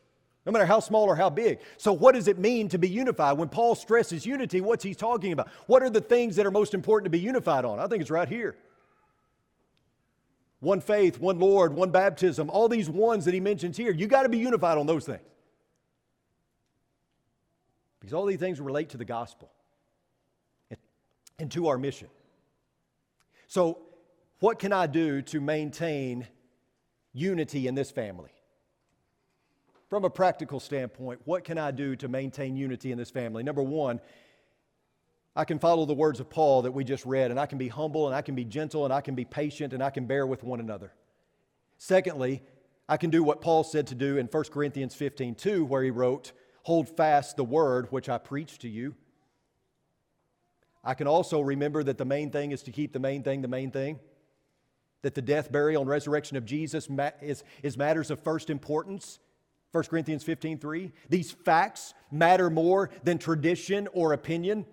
no 0.46 0.52
matter 0.52 0.66
how 0.66 0.80
small 0.80 1.04
or 1.04 1.16
how 1.16 1.30
big. 1.30 1.58
So, 1.76 1.92
what 1.92 2.14
does 2.14 2.28
it 2.28 2.38
mean 2.38 2.68
to 2.70 2.78
be 2.78 2.88
unified? 2.88 3.36
When 3.36 3.48
Paul 3.48 3.74
stresses 3.74 4.24
unity, 4.24 4.60
what's 4.60 4.84
he 4.84 4.94
talking 4.94 5.32
about? 5.32 5.48
What 5.66 5.82
are 5.82 5.90
the 5.90 6.00
things 6.00 6.36
that 6.36 6.46
are 6.46 6.50
most 6.50 6.74
important 6.74 7.04
to 7.04 7.10
be 7.10 7.20
unified 7.20 7.64
on? 7.64 7.78
I 7.78 7.86
think 7.86 8.00
it's 8.00 8.10
right 8.10 8.28
here 8.28 8.56
one 10.60 10.80
faith, 10.80 11.18
one 11.18 11.38
Lord, 11.38 11.74
one 11.74 11.90
baptism, 11.90 12.50
all 12.50 12.68
these 12.68 12.88
ones 12.88 13.24
that 13.24 13.34
he 13.34 13.40
mentions 13.40 13.76
here. 13.76 13.92
You 13.92 14.06
got 14.06 14.22
to 14.22 14.28
be 14.28 14.38
unified 14.38 14.78
on 14.78 14.86
those 14.86 15.06
things. 15.06 15.20
Because 17.98 18.12
all 18.14 18.26
these 18.26 18.38
things 18.38 18.60
relate 18.60 18.90
to 18.90 18.98
the 18.98 19.04
gospel 19.04 19.50
and 21.38 21.50
to 21.52 21.68
our 21.68 21.78
mission. 21.78 22.08
So, 23.46 23.78
what 24.38 24.58
can 24.58 24.72
I 24.72 24.86
do 24.86 25.20
to 25.22 25.40
maintain 25.40 26.26
unity 27.12 27.66
in 27.66 27.74
this 27.74 27.90
family? 27.90 28.30
From 29.90 30.04
a 30.04 30.10
practical 30.10 30.60
standpoint, 30.60 31.20
what 31.26 31.44
can 31.44 31.58
I 31.58 31.72
do 31.72 31.94
to 31.96 32.08
maintain 32.08 32.56
unity 32.56 32.92
in 32.92 32.96
this 32.96 33.10
family? 33.10 33.42
Number 33.42 33.62
one, 33.62 34.00
I 35.36 35.44
can 35.44 35.58
follow 35.58 35.84
the 35.84 35.92
words 35.92 36.20
of 36.20 36.30
Paul 36.30 36.62
that 36.62 36.72
we 36.72 36.82
just 36.82 37.04
read, 37.04 37.30
and 37.30 37.38
I 37.38 37.44
can 37.44 37.58
be 37.58 37.68
humble, 37.68 38.06
and 38.06 38.16
I 38.16 38.22
can 38.22 38.34
be 38.34 38.44
gentle, 38.44 38.84
and 38.84 38.94
I 38.94 39.02
can 39.02 39.14
be 39.14 39.26
patient, 39.26 39.72
and 39.72 39.82
I 39.82 39.90
can 39.90 40.06
bear 40.06 40.26
with 40.26 40.42
one 40.42 40.60
another. 40.60 40.92
Secondly, 41.76 42.42
I 42.88 42.96
can 42.96 43.10
do 43.10 43.22
what 43.22 43.42
Paul 43.42 43.64
said 43.64 43.88
to 43.88 43.94
do 43.94 44.16
in 44.16 44.26
1 44.26 44.44
Corinthians 44.44 44.94
15 44.94 45.34
2, 45.34 45.64
where 45.66 45.82
he 45.82 45.90
wrote, 45.90 46.32
Hold 46.62 46.88
fast 46.88 47.36
the 47.36 47.44
word 47.44 47.90
which 47.90 48.08
I 48.08 48.16
preached 48.16 48.62
to 48.62 48.68
you 48.68 48.94
I 50.82 50.94
can 50.94 51.06
also 51.06 51.40
remember 51.40 51.82
that 51.82 51.98
the 51.98 52.04
main 52.04 52.30
thing 52.30 52.52
is 52.52 52.62
to 52.62 52.72
keep 52.72 52.92
the 52.92 52.98
main 52.98 53.22
thing 53.22 53.42
the 53.42 53.48
main 53.48 53.70
thing. 53.70 54.00
That 55.02 55.14
the 55.14 55.22
death, 55.22 55.50
burial, 55.50 55.82
and 55.82 55.90
resurrection 55.90 56.36
of 56.36 56.44
Jesus 56.44 56.88
is, 57.22 57.42
is 57.62 57.76
matters 57.76 58.10
of 58.10 58.20
first 58.20 58.50
importance. 58.50 59.18
1 59.72 59.84
Corinthians 59.84 60.24
15 60.24 60.58
3. 60.58 60.92
These 61.08 61.30
facts 61.30 61.94
matter 62.10 62.50
more 62.50 62.90
than 63.04 63.18
tradition 63.18 63.88
or 63.92 64.12
opinion. 64.12 64.66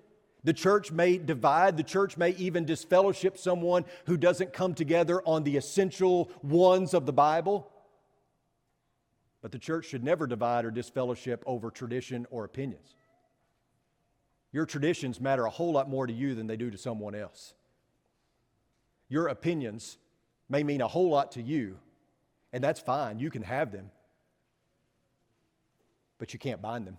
The 0.44 0.54
church 0.54 0.92
may 0.92 1.18
divide, 1.18 1.78
the 1.78 1.84
church 1.84 2.18
may 2.18 2.32
even 2.32 2.66
disfellowship 2.66 3.38
someone 3.38 3.86
who 4.06 4.18
doesn't 4.18 4.54
come 4.54 4.74
together 4.74 5.22
on 5.26 5.44
the 5.44 5.58
essential 5.58 6.32
ones 6.42 6.94
of 6.94 7.06
the 7.06 7.14
Bible. 7.14 7.70
But 9.42 9.52
the 9.52 9.60
church 9.60 9.86
should 9.86 10.04
never 10.04 10.26
divide 10.26 10.66
or 10.66 10.72
disfellowship 10.72 11.44
over 11.46 11.70
tradition 11.70 12.26
or 12.32 12.44
opinions. 12.44 12.96
Your 14.52 14.66
traditions 14.66 15.20
matter 15.20 15.46
a 15.46 15.50
whole 15.50 15.74
lot 15.74 15.90
more 15.90 16.08
to 16.08 16.14
you 16.14 16.34
than 16.34 16.48
they 16.48 16.58
do 16.58 16.72
to 16.72 16.78
someone 16.78 17.14
else. 17.14 17.54
Your 19.10 19.28
opinions 19.28 19.98
may 20.50 20.64
mean 20.64 20.82
a 20.82 20.88
whole 20.88 21.10
lot 21.10 21.34
to 21.34 21.42
you, 21.42 21.78
and 22.52 22.64
that's 22.64 22.80
fine. 22.80 23.20
You 23.20 23.30
can 23.30 23.44
have 23.44 23.72
them, 23.72 23.92
but 26.17 26.34
you 26.34 26.39
can't 26.39 26.62
bind 26.62 26.88
them. 26.88 26.97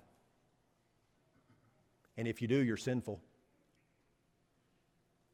And 2.16 2.26
if 2.26 2.42
you 2.42 2.48
do, 2.48 2.56
you're 2.56 2.76
sinful. 2.76 3.20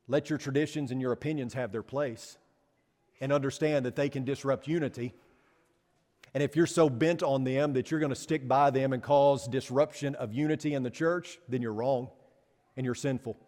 Let 0.07 0.29
your 0.29 0.39
traditions 0.39 0.91
and 0.91 1.01
your 1.01 1.13
opinions 1.13 1.55
have 1.55 1.73
their 1.73 1.83
place 1.83 2.37
and 3.21 3.33
understand 3.33 3.87
that 3.87 3.97
they 3.97 4.09
can 4.09 4.25
disrupt 4.25 4.69
unity. 4.69 5.15
And 6.35 6.43
if 6.43 6.57
you're 6.57 6.67
so 6.67 6.91
bent 6.91 7.23
on 7.23 7.45
them 7.45 7.73
that 7.75 7.91
you're 7.91 8.01
going 8.01 8.11
to 8.11 8.17
stick 8.17 8.47
by 8.47 8.71
them 8.71 8.93
and 8.93 9.03
cause 9.03 9.49
disruption 9.49 10.15
of 10.17 10.33
unity 10.33 10.75
in 10.75 10.83
the 10.83 10.91
church, 10.91 11.39
then 11.49 11.63
you're 11.63 11.73
wrong 11.73 12.11
and 12.77 12.85
you're 12.85 12.95
sinful. 12.95 13.39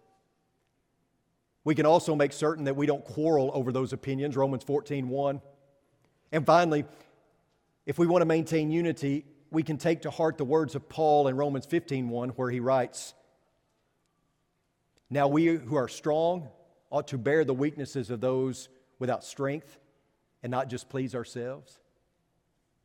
We 1.64 1.74
can 1.74 1.84
also 1.84 2.14
make 2.14 2.32
certain 2.32 2.64
that 2.64 2.76
we 2.76 2.86
don't 2.86 3.04
quarrel 3.04 3.50
over 3.52 3.72
those 3.72 3.92
opinions, 3.92 4.36
Romans 4.36 4.62
14 4.62 5.08
1. 5.08 5.42
And 6.32 6.46
finally, 6.46 6.84
if 7.86 7.98
we 7.98 8.06
want 8.06 8.22
to 8.22 8.26
maintain 8.26 8.70
unity, 8.70 9.24
we 9.50 9.62
can 9.62 9.78
take 9.78 10.02
to 10.02 10.10
heart 10.10 10.38
the 10.38 10.44
words 10.44 10.74
of 10.74 10.88
Paul 10.88 11.28
in 11.28 11.36
Romans 11.36 11.66
15 11.66 12.08
1, 12.08 12.28
where 12.30 12.50
he 12.50 12.60
writes, 12.60 13.14
Now 15.10 15.28
we 15.28 15.46
who 15.46 15.76
are 15.76 15.88
strong 15.88 16.48
ought 16.90 17.08
to 17.08 17.18
bear 17.18 17.44
the 17.44 17.54
weaknesses 17.54 18.10
of 18.10 18.20
those 18.20 18.68
without 18.98 19.24
strength 19.24 19.78
and 20.42 20.50
not 20.50 20.68
just 20.68 20.88
please 20.88 21.14
ourselves. 21.14 21.78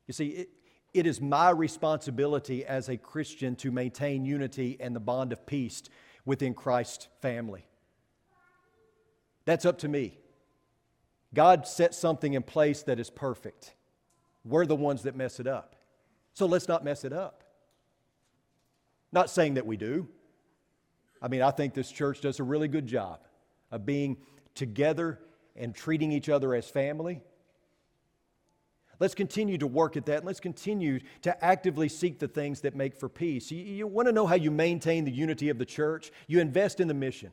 You 0.08 0.14
see, 0.14 0.28
it, 0.28 0.50
it 0.94 1.08
is 1.08 1.22
my 1.22 1.50
responsibility 1.52 2.66
as 2.66 2.90
a 2.90 2.98
Christian 2.98 3.56
to 3.58 3.72
maintain 3.72 4.26
unity 4.26 4.78
and 4.80 4.96
the 4.96 5.00
bond 5.00 5.32
of 5.32 5.46
peace 5.46 5.84
within 6.26 6.54
Christ's 6.54 7.08
family. 7.22 7.66
That's 9.46 9.66
up 9.66 9.80
to 9.80 9.88
me. 9.88 10.18
God 11.34 11.66
set 11.66 11.96
something 11.96 12.34
in 12.34 12.44
place 12.44 12.84
that 12.84 13.00
is 13.00 13.10
perfect. 13.10 13.74
We're 14.44 14.66
the 14.66 14.76
ones 14.76 15.04
that 15.04 15.16
mess 15.16 15.40
it 15.40 15.48
up. 15.48 15.76
So 16.34 16.46
let's 16.46 16.68
not 16.68 16.84
mess 16.84 17.04
it 17.04 17.14
up. 17.14 17.44
Not 19.12 19.30
saying 19.30 19.56
that 19.56 19.66
we 19.66 19.78
do. 19.78 20.08
I 21.22 21.28
mean, 21.28 21.42
I 21.42 21.52
think 21.52 21.74
this 21.74 21.92
church 21.92 22.22
does 22.22 22.40
a 22.40 22.44
really 22.44 22.68
good 22.68 22.88
job 22.88 23.20
of 23.72 23.86
being 23.86 24.18
together 24.56 25.20
and 25.56 25.76
treating 25.76 26.12
each 26.12 26.30
other 26.30 26.56
as 26.56 26.70
family. 26.70 27.22
Let's 29.00 29.16
continue 29.16 29.58
to 29.58 29.68
work 29.68 29.98
at 29.98 30.06
that. 30.06 30.18
And 30.18 30.26
let's 30.26 30.40
continue 30.40 31.00
to 31.24 31.44
actively 31.44 31.90
seek 31.90 32.20
the 32.20 32.28
things 32.28 32.62
that 32.62 32.76
make 32.76 32.96
for 32.96 33.10
peace. 33.10 33.52
You, 33.52 33.64
you 33.64 33.88
want 33.88 34.08
to 34.08 34.12
know 34.12 34.28
how 34.28 34.36
you 34.36 34.52
maintain 34.52 35.06
the 35.06 35.12
unity 35.12 35.50
of 35.50 35.58
the 35.58 35.66
church? 35.66 36.12
You 36.28 36.40
invest 36.40 36.80
in 36.80 36.88
the 36.88 36.94
mission. 36.94 37.32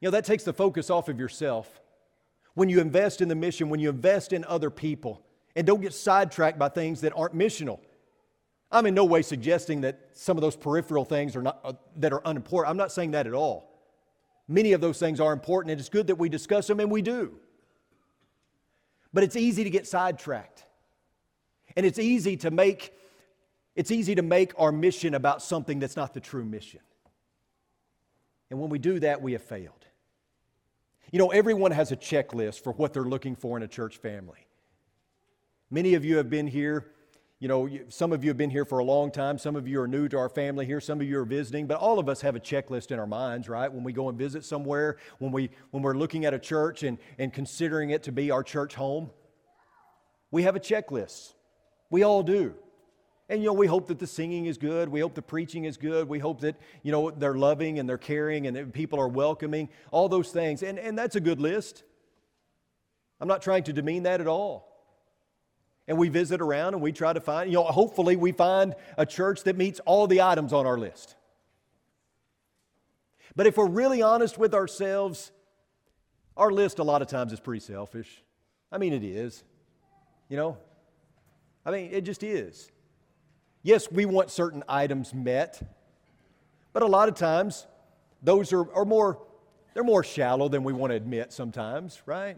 You 0.00 0.08
know, 0.08 0.10
that 0.12 0.24
takes 0.24 0.44
the 0.44 0.52
focus 0.52 0.90
off 0.90 1.08
of 1.08 1.18
yourself. 1.18 1.80
When 2.54 2.68
you 2.68 2.80
invest 2.80 3.20
in 3.20 3.28
the 3.28 3.34
mission, 3.34 3.68
when 3.68 3.80
you 3.80 3.90
invest 3.90 4.32
in 4.32 4.44
other 4.44 4.70
people, 4.70 5.24
and 5.56 5.66
don't 5.66 5.80
get 5.80 5.92
sidetracked 5.94 6.58
by 6.58 6.68
things 6.68 7.00
that 7.00 7.12
aren't 7.16 7.34
missional. 7.34 7.80
I'm 8.70 8.86
in 8.86 8.94
no 8.94 9.04
way 9.04 9.22
suggesting 9.22 9.80
that 9.82 10.10
some 10.12 10.36
of 10.36 10.42
those 10.42 10.56
peripheral 10.56 11.04
things 11.04 11.34
are 11.34 11.42
not, 11.42 11.60
uh, 11.64 11.72
that 11.96 12.12
are 12.12 12.20
unimportant. 12.24 12.70
I'm 12.70 12.76
not 12.76 12.92
saying 12.92 13.12
that 13.12 13.26
at 13.26 13.32
all. 13.32 13.80
Many 14.46 14.72
of 14.72 14.80
those 14.80 14.98
things 14.98 15.20
are 15.20 15.32
important, 15.32 15.70
and 15.72 15.80
it's 15.80 15.88
good 15.88 16.06
that 16.08 16.16
we 16.16 16.28
discuss 16.28 16.66
them, 16.66 16.80
and 16.80 16.90
we 16.90 17.02
do. 17.02 17.38
But 19.12 19.24
it's 19.24 19.36
easy 19.36 19.64
to 19.64 19.70
get 19.70 19.86
sidetracked. 19.86 20.64
And 21.76 21.86
it's 21.86 21.98
easy 21.98 22.36
to 22.38 22.50
make 22.50 22.92
It's 23.76 23.92
easy 23.92 24.16
to 24.16 24.22
make 24.22 24.52
our 24.58 24.72
mission 24.72 25.14
about 25.14 25.40
something 25.40 25.78
that's 25.78 25.94
not 25.96 26.12
the 26.12 26.20
true 26.20 26.44
mission. 26.44 26.80
And 28.50 28.58
when 28.58 28.70
we 28.70 28.80
do 28.80 28.98
that, 28.98 29.22
we 29.22 29.32
have 29.34 29.42
failed. 29.42 29.86
You 31.12 31.20
know, 31.20 31.30
everyone 31.30 31.70
has 31.70 31.92
a 31.92 31.96
checklist 31.96 32.64
for 32.64 32.72
what 32.72 32.92
they're 32.92 33.04
looking 33.04 33.36
for 33.36 33.56
in 33.56 33.62
a 33.62 33.68
church 33.68 33.98
family. 33.98 34.47
Many 35.70 35.94
of 35.94 36.04
you 36.04 36.16
have 36.16 36.30
been 36.30 36.46
here. 36.46 36.92
You 37.40 37.46
know, 37.46 37.68
some 37.88 38.12
of 38.12 38.24
you 38.24 38.30
have 38.30 38.36
been 38.36 38.50
here 38.50 38.64
for 38.64 38.78
a 38.78 38.84
long 38.84 39.12
time. 39.12 39.38
Some 39.38 39.54
of 39.54 39.68
you 39.68 39.80
are 39.80 39.86
new 39.86 40.08
to 40.08 40.18
our 40.18 40.28
family 40.30 40.66
here. 40.66 40.80
Some 40.80 41.00
of 41.00 41.06
you 41.06 41.20
are 41.20 41.24
visiting. 41.24 41.66
But 41.66 41.78
all 41.78 41.98
of 41.98 42.08
us 42.08 42.22
have 42.22 42.34
a 42.34 42.40
checklist 42.40 42.90
in 42.90 42.98
our 42.98 43.06
minds, 43.06 43.48
right? 43.48 43.72
When 43.72 43.84
we 43.84 43.92
go 43.92 44.08
and 44.08 44.18
visit 44.18 44.44
somewhere, 44.44 44.96
when, 45.18 45.30
we, 45.30 45.50
when 45.70 45.82
we're 45.82 45.94
looking 45.94 46.24
at 46.24 46.34
a 46.34 46.38
church 46.38 46.82
and, 46.82 46.98
and 47.18 47.32
considering 47.32 47.90
it 47.90 48.02
to 48.04 48.12
be 48.12 48.30
our 48.30 48.42
church 48.42 48.74
home, 48.74 49.10
we 50.30 50.42
have 50.42 50.56
a 50.56 50.60
checklist. 50.60 51.34
We 51.90 52.02
all 52.02 52.22
do. 52.22 52.54
And, 53.28 53.42
you 53.42 53.46
know, 53.46 53.52
we 53.52 53.66
hope 53.66 53.88
that 53.88 53.98
the 53.98 54.06
singing 54.06 54.46
is 54.46 54.56
good. 54.56 54.88
We 54.88 55.00
hope 55.00 55.14
the 55.14 55.22
preaching 55.22 55.66
is 55.66 55.76
good. 55.76 56.08
We 56.08 56.18
hope 56.18 56.40
that, 56.40 56.56
you 56.82 56.90
know, 56.90 57.10
they're 57.10 57.34
loving 57.34 57.78
and 57.78 57.86
they're 57.86 57.98
caring 57.98 58.46
and 58.46 58.56
that 58.56 58.72
people 58.72 58.98
are 58.98 59.08
welcoming, 59.08 59.68
all 59.90 60.08
those 60.08 60.30
things. 60.30 60.62
And, 60.62 60.78
and 60.78 60.98
that's 60.98 61.14
a 61.14 61.20
good 61.20 61.40
list. 61.40 61.84
I'm 63.20 63.28
not 63.28 63.42
trying 63.42 63.64
to 63.64 63.72
demean 63.72 64.04
that 64.04 64.22
at 64.22 64.26
all. 64.26 64.67
And 65.88 65.96
we 65.96 66.10
visit 66.10 66.42
around 66.42 66.74
and 66.74 66.82
we 66.82 66.92
try 66.92 67.14
to 67.14 67.20
find, 67.20 67.50
you 67.50 67.56
know, 67.56 67.64
hopefully 67.64 68.14
we 68.14 68.30
find 68.30 68.74
a 68.98 69.06
church 69.06 69.42
that 69.44 69.56
meets 69.56 69.80
all 69.80 70.06
the 70.06 70.20
items 70.20 70.52
on 70.52 70.66
our 70.66 70.76
list. 70.76 71.16
But 73.34 73.46
if 73.46 73.56
we're 73.56 73.68
really 73.68 74.02
honest 74.02 74.36
with 74.36 74.54
ourselves, 74.54 75.32
our 76.36 76.50
list 76.50 76.78
a 76.78 76.84
lot 76.84 77.00
of 77.00 77.08
times 77.08 77.32
is 77.32 77.40
pretty 77.40 77.60
selfish. 77.60 78.22
I 78.70 78.76
mean, 78.76 78.92
it 78.92 79.02
is. 79.02 79.42
You 80.28 80.36
know? 80.36 80.58
I 81.64 81.70
mean, 81.70 81.90
it 81.90 82.02
just 82.02 82.22
is. 82.22 82.70
Yes, 83.62 83.90
we 83.90 84.04
want 84.04 84.30
certain 84.30 84.62
items 84.68 85.14
met, 85.14 85.60
but 86.74 86.82
a 86.82 86.86
lot 86.86 87.08
of 87.08 87.14
times 87.14 87.66
those 88.22 88.52
are, 88.52 88.70
are 88.74 88.84
more, 88.84 89.22
they're 89.72 89.84
more 89.84 90.04
shallow 90.04 90.48
than 90.48 90.64
we 90.64 90.72
want 90.74 90.90
to 90.90 90.96
admit 90.96 91.32
sometimes, 91.32 92.02
right? 92.04 92.36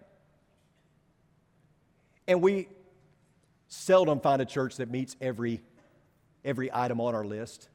And 2.29 2.41
we 2.41 2.69
seldom 3.71 4.19
find 4.21 4.43
a 4.43 4.45
church 4.45 4.77
that 4.77 4.91
meets 4.91 5.17
every, 5.21 5.63
every 6.45 6.71
item 6.73 7.01
on 7.01 7.15
our 7.15 7.25
list. 7.25 7.69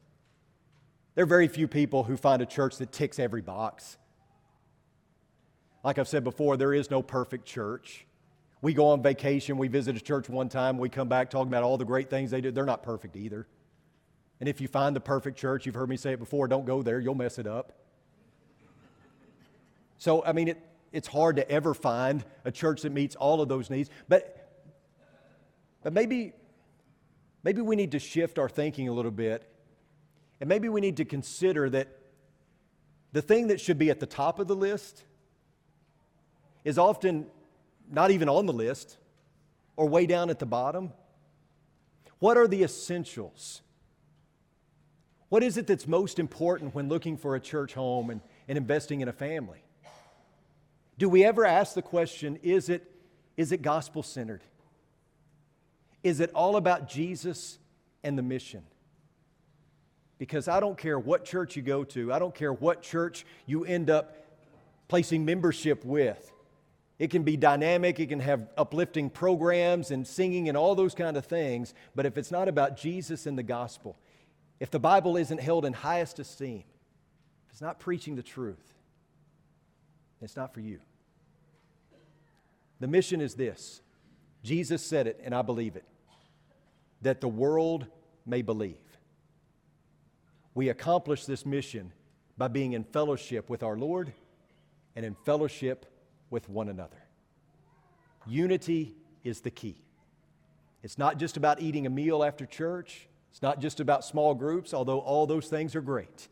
There 1.14 1.24
are 1.24 1.26
very 1.26 1.48
few 1.48 1.66
people 1.66 2.04
who 2.04 2.18
find 2.18 2.42
a 2.42 2.46
church 2.46 2.76
that 2.76 2.92
ticks 2.92 3.18
every 3.18 3.40
box. 3.40 3.96
Like 5.82 5.98
I've 5.98 6.06
said 6.06 6.22
before, 6.22 6.58
there 6.58 6.74
is 6.74 6.90
no 6.90 7.02
perfect 7.02 7.46
church. 7.46 8.06
We 8.60 8.74
go 8.74 8.88
on 8.88 9.02
vacation, 9.02 9.56
we 9.56 9.68
visit 9.68 9.96
a 9.96 10.00
church 10.00 10.28
one 10.28 10.50
time, 10.50 10.76
we 10.76 10.90
come 10.90 11.08
back 11.08 11.30
talking 11.30 11.48
about 11.48 11.62
all 11.62 11.78
the 11.78 11.84
great 11.86 12.10
things 12.10 12.30
they 12.30 12.42
do. 12.42 12.50
They're 12.50 12.66
not 12.66 12.82
perfect 12.82 13.16
either. 13.16 13.46
And 14.38 14.50
if 14.50 14.60
you 14.60 14.68
find 14.68 14.94
the 14.94 15.00
perfect 15.00 15.38
church, 15.38 15.64
you've 15.64 15.74
heard 15.74 15.88
me 15.88 15.96
say 15.96 16.12
it 16.12 16.18
before, 16.18 16.46
don't 16.46 16.66
go 16.66 16.82
there, 16.82 17.00
you'll 17.00 17.14
mess 17.14 17.38
it 17.38 17.46
up. 17.46 17.72
So, 19.96 20.22
I 20.26 20.32
mean, 20.32 20.48
it, 20.48 20.62
it's 20.92 21.08
hard 21.08 21.36
to 21.36 21.50
ever 21.50 21.72
find 21.72 22.22
a 22.44 22.52
church 22.52 22.82
that 22.82 22.92
meets 22.92 23.16
all 23.16 23.40
of 23.40 23.48
those 23.48 23.70
needs. 23.70 23.88
But, 24.08 24.45
but 25.86 25.92
maybe, 25.92 26.32
maybe 27.44 27.62
we 27.62 27.76
need 27.76 27.92
to 27.92 28.00
shift 28.00 28.40
our 28.40 28.48
thinking 28.48 28.88
a 28.88 28.92
little 28.92 29.12
bit. 29.12 29.48
And 30.40 30.48
maybe 30.48 30.68
we 30.68 30.80
need 30.80 30.96
to 30.96 31.04
consider 31.04 31.70
that 31.70 31.86
the 33.12 33.22
thing 33.22 33.46
that 33.46 33.60
should 33.60 33.78
be 33.78 33.88
at 33.88 34.00
the 34.00 34.06
top 34.06 34.40
of 34.40 34.48
the 34.48 34.56
list 34.56 35.04
is 36.64 36.76
often 36.76 37.26
not 37.88 38.10
even 38.10 38.28
on 38.28 38.46
the 38.46 38.52
list 38.52 38.96
or 39.76 39.88
way 39.88 40.06
down 40.06 40.28
at 40.28 40.40
the 40.40 40.44
bottom? 40.44 40.92
What 42.18 42.36
are 42.36 42.48
the 42.48 42.64
essentials? 42.64 43.62
What 45.28 45.44
is 45.44 45.56
it 45.56 45.68
that's 45.68 45.86
most 45.86 46.18
important 46.18 46.74
when 46.74 46.88
looking 46.88 47.16
for 47.16 47.36
a 47.36 47.40
church 47.40 47.74
home 47.74 48.10
and, 48.10 48.22
and 48.48 48.58
investing 48.58 49.02
in 49.02 49.08
a 49.08 49.12
family? 49.12 49.62
Do 50.98 51.08
we 51.08 51.24
ever 51.24 51.44
ask 51.44 51.74
the 51.74 51.82
question 51.82 52.40
is 52.42 52.70
it, 52.70 52.90
is 53.36 53.52
it 53.52 53.62
gospel 53.62 54.02
centered? 54.02 54.42
Is 56.06 56.20
it 56.20 56.30
all 56.36 56.54
about 56.54 56.88
Jesus 56.88 57.58
and 58.04 58.16
the 58.16 58.22
mission? 58.22 58.62
Because 60.18 60.46
I 60.46 60.60
don't 60.60 60.78
care 60.78 61.00
what 61.00 61.24
church 61.24 61.56
you 61.56 61.62
go 61.62 61.82
to, 61.82 62.12
I 62.12 62.20
don't 62.20 62.32
care 62.32 62.52
what 62.52 62.80
church 62.80 63.26
you 63.44 63.64
end 63.64 63.90
up 63.90 64.16
placing 64.86 65.24
membership 65.24 65.84
with. 65.84 66.32
It 67.00 67.10
can 67.10 67.24
be 67.24 67.36
dynamic, 67.36 67.98
it 67.98 68.06
can 68.06 68.20
have 68.20 68.46
uplifting 68.56 69.10
programs 69.10 69.90
and 69.90 70.06
singing 70.06 70.48
and 70.48 70.56
all 70.56 70.76
those 70.76 70.94
kind 70.94 71.16
of 71.16 71.26
things, 71.26 71.74
but 71.96 72.06
if 72.06 72.16
it's 72.16 72.30
not 72.30 72.46
about 72.46 72.76
Jesus 72.76 73.26
and 73.26 73.36
the 73.36 73.42
gospel, 73.42 73.98
if 74.60 74.70
the 74.70 74.78
Bible 74.78 75.16
isn't 75.16 75.40
held 75.40 75.64
in 75.64 75.72
highest 75.72 76.20
esteem, 76.20 76.62
if 77.46 77.50
it's 77.50 77.60
not 77.60 77.80
preaching 77.80 78.14
the 78.14 78.22
truth, 78.22 78.74
it's 80.22 80.36
not 80.36 80.54
for 80.54 80.60
you. 80.60 80.78
The 82.78 82.86
mission 82.86 83.20
is 83.20 83.34
this 83.34 83.82
Jesus 84.44 84.82
said 84.82 85.08
it, 85.08 85.20
and 85.24 85.34
I 85.34 85.42
believe 85.42 85.74
it 85.74 85.84
that 87.02 87.20
the 87.20 87.28
world 87.28 87.86
may 88.24 88.42
believe. 88.42 88.76
We 90.54 90.68
accomplish 90.68 91.26
this 91.26 91.44
mission 91.44 91.92
by 92.38 92.48
being 92.48 92.72
in 92.72 92.84
fellowship 92.84 93.50
with 93.50 93.62
our 93.62 93.76
Lord 93.76 94.12
and 94.94 95.04
in 95.04 95.14
fellowship 95.24 95.86
with 96.30 96.48
one 96.48 96.68
another. 96.68 97.02
Unity 98.26 98.96
is 99.22 99.40
the 99.40 99.50
key. 99.50 99.82
It's 100.82 100.98
not 100.98 101.18
just 101.18 101.36
about 101.36 101.60
eating 101.60 101.86
a 101.86 101.90
meal 101.90 102.24
after 102.24 102.46
church, 102.46 103.08
it's 103.30 103.42
not 103.42 103.60
just 103.60 103.80
about 103.80 104.04
small 104.04 104.34
groups, 104.34 104.72
although 104.72 105.00
all 105.00 105.26
those 105.26 105.48
things 105.48 105.76
are 105.76 105.80
great. 105.80 106.28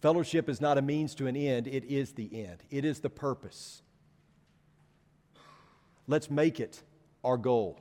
Fellowship 0.00 0.48
is 0.48 0.60
not 0.60 0.78
a 0.78 0.82
means 0.82 1.14
to 1.16 1.26
an 1.26 1.36
end, 1.36 1.66
it 1.66 1.84
is 1.84 2.12
the 2.12 2.44
end, 2.44 2.62
it 2.70 2.84
is 2.84 3.00
the 3.00 3.10
purpose. 3.10 3.82
Let's 6.06 6.30
make 6.30 6.58
it 6.58 6.82
our 7.22 7.36
goal. 7.36 7.78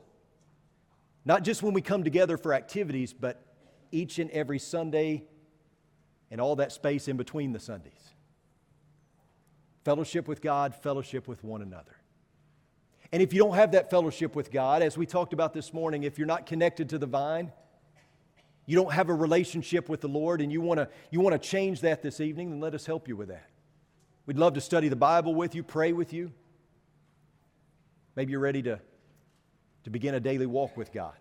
Not 1.29 1.43
just 1.43 1.61
when 1.61 1.75
we 1.75 1.81
come 1.83 2.03
together 2.03 2.37
for 2.37 2.55
activities, 2.55 3.13
but 3.13 3.39
each 3.91 4.17
and 4.17 4.31
every 4.31 4.57
Sunday 4.57 5.25
and 6.31 6.41
all 6.41 6.55
that 6.55 6.71
space 6.71 7.07
in 7.07 7.17
between 7.17 7.53
the 7.53 7.59
Sundays 7.59 8.15
fellowship 9.85 10.27
with 10.27 10.41
God, 10.41 10.73
fellowship 10.73 11.27
with 11.27 11.43
one 11.43 11.61
another. 11.61 11.95
And 13.11 13.21
if 13.21 13.31
you 13.31 13.39
don't 13.39 13.55
have 13.55 13.71
that 13.71 13.91
fellowship 13.91 14.35
with 14.35 14.51
God, 14.51 14.81
as 14.81 14.97
we 14.97 15.05
talked 15.05 15.31
about 15.31 15.53
this 15.53 15.71
morning, 15.71 16.01
if 16.01 16.17
you're 16.17 16.27
not 16.27 16.47
connected 16.47 16.89
to 16.89 16.97
the 16.97 17.05
vine, 17.05 17.51
you 18.65 18.75
don't 18.75 18.91
have 18.91 19.09
a 19.09 19.13
relationship 19.13 19.87
with 19.87 20.01
the 20.01 20.07
Lord, 20.07 20.41
and 20.41 20.51
you 20.51 20.61
want 20.61 20.79
to 20.79 20.89
you 21.11 21.19
want 21.19 21.39
to 21.39 21.47
change 21.47 21.81
that 21.81 22.01
this 22.01 22.19
evening, 22.19 22.49
then 22.49 22.59
let 22.59 22.73
us 22.73 22.87
help 22.87 23.07
you 23.07 23.15
with 23.15 23.27
that. 23.27 23.49
We'd 24.25 24.39
love 24.39 24.53
to 24.55 24.61
study 24.61 24.89
the 24.89 24.95
Bible 24.95 25.35
with 25.35 25.53
you, 25.53 25.61
pray 25.61 25.93
with 25.93 26.11
you. 26.11 26.31
Maybe 28.15 28.31
you're 28.31 28.41
ready 28.41 28.63
to, 28.63 28.79
to 29.83 29.89
begin 29.89 30.15
a 30.15 30.19
daily 30.19 30.45
walk 30.45 30.77
with 30.77 30.91
God, 30.91 31.13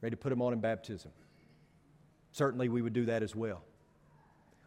ready 0.00 0.14
to 0.14 0.20
put 0.20 0.32
Him 0.32 0.42
on 0.42 0.52
in 0.52 0.60
baptism. 0.60 1.10
Certainly, 2.32 2.68
we 2.68 2.82
would 2.82 2.92
do 2.92 3.06
that 3.06 3.22
as 3.22 3.34
well. 3.34 3.62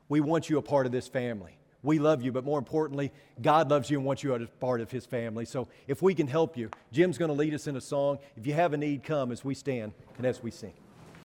We 0.10 0.22
want 0.22 0.50
you 0.50 0.58
a 0.58 0.62
part 0.62 0.86
of 0.86 0.92
this 0.92 1.08
family. 1.08 1.58
We 1.84 2.00
love 2.00 2.22
you, 2.22 2.32
but 2.32 2.44
more 2.44 2.58
importantly, 2.58 3.12
God 3.42 3.70
loves 3.70 3.90
you 3.90 3.98
and 3.98 4.06
wants 4.06 4.24
you 4.24 4.34
as 4.36 4.48
part 4.60 4.82
of 4.82 4.90
His 4.90 5.06
family. 5.06 5.46
So 5.46 5.68
if 5.88 6.02
we 6.02 6.16
can 6.16 6.28
help 6.28 6.58
you, 6.58 6.70
Jim's 6.92 7.18
going 7.18 7.30
to 7.30 7.36
lead 7.36 7.54
us 7.54 7.68
in 7.68 7.76
a 7.76 7.82
song. 7.82 8.20
If 8.36 8.48
you 8.48 8.54
have 8.54 8.74
a 8.74 8.78
need, 8.78 9.04
come 9.04 9.32
as 9.32 9.46
we 9.46 9.54
stand 9.54 9.94
and 10.18 10.26
as 10.26 10.42
we 10.42 10.52
sing. 10.52 10.74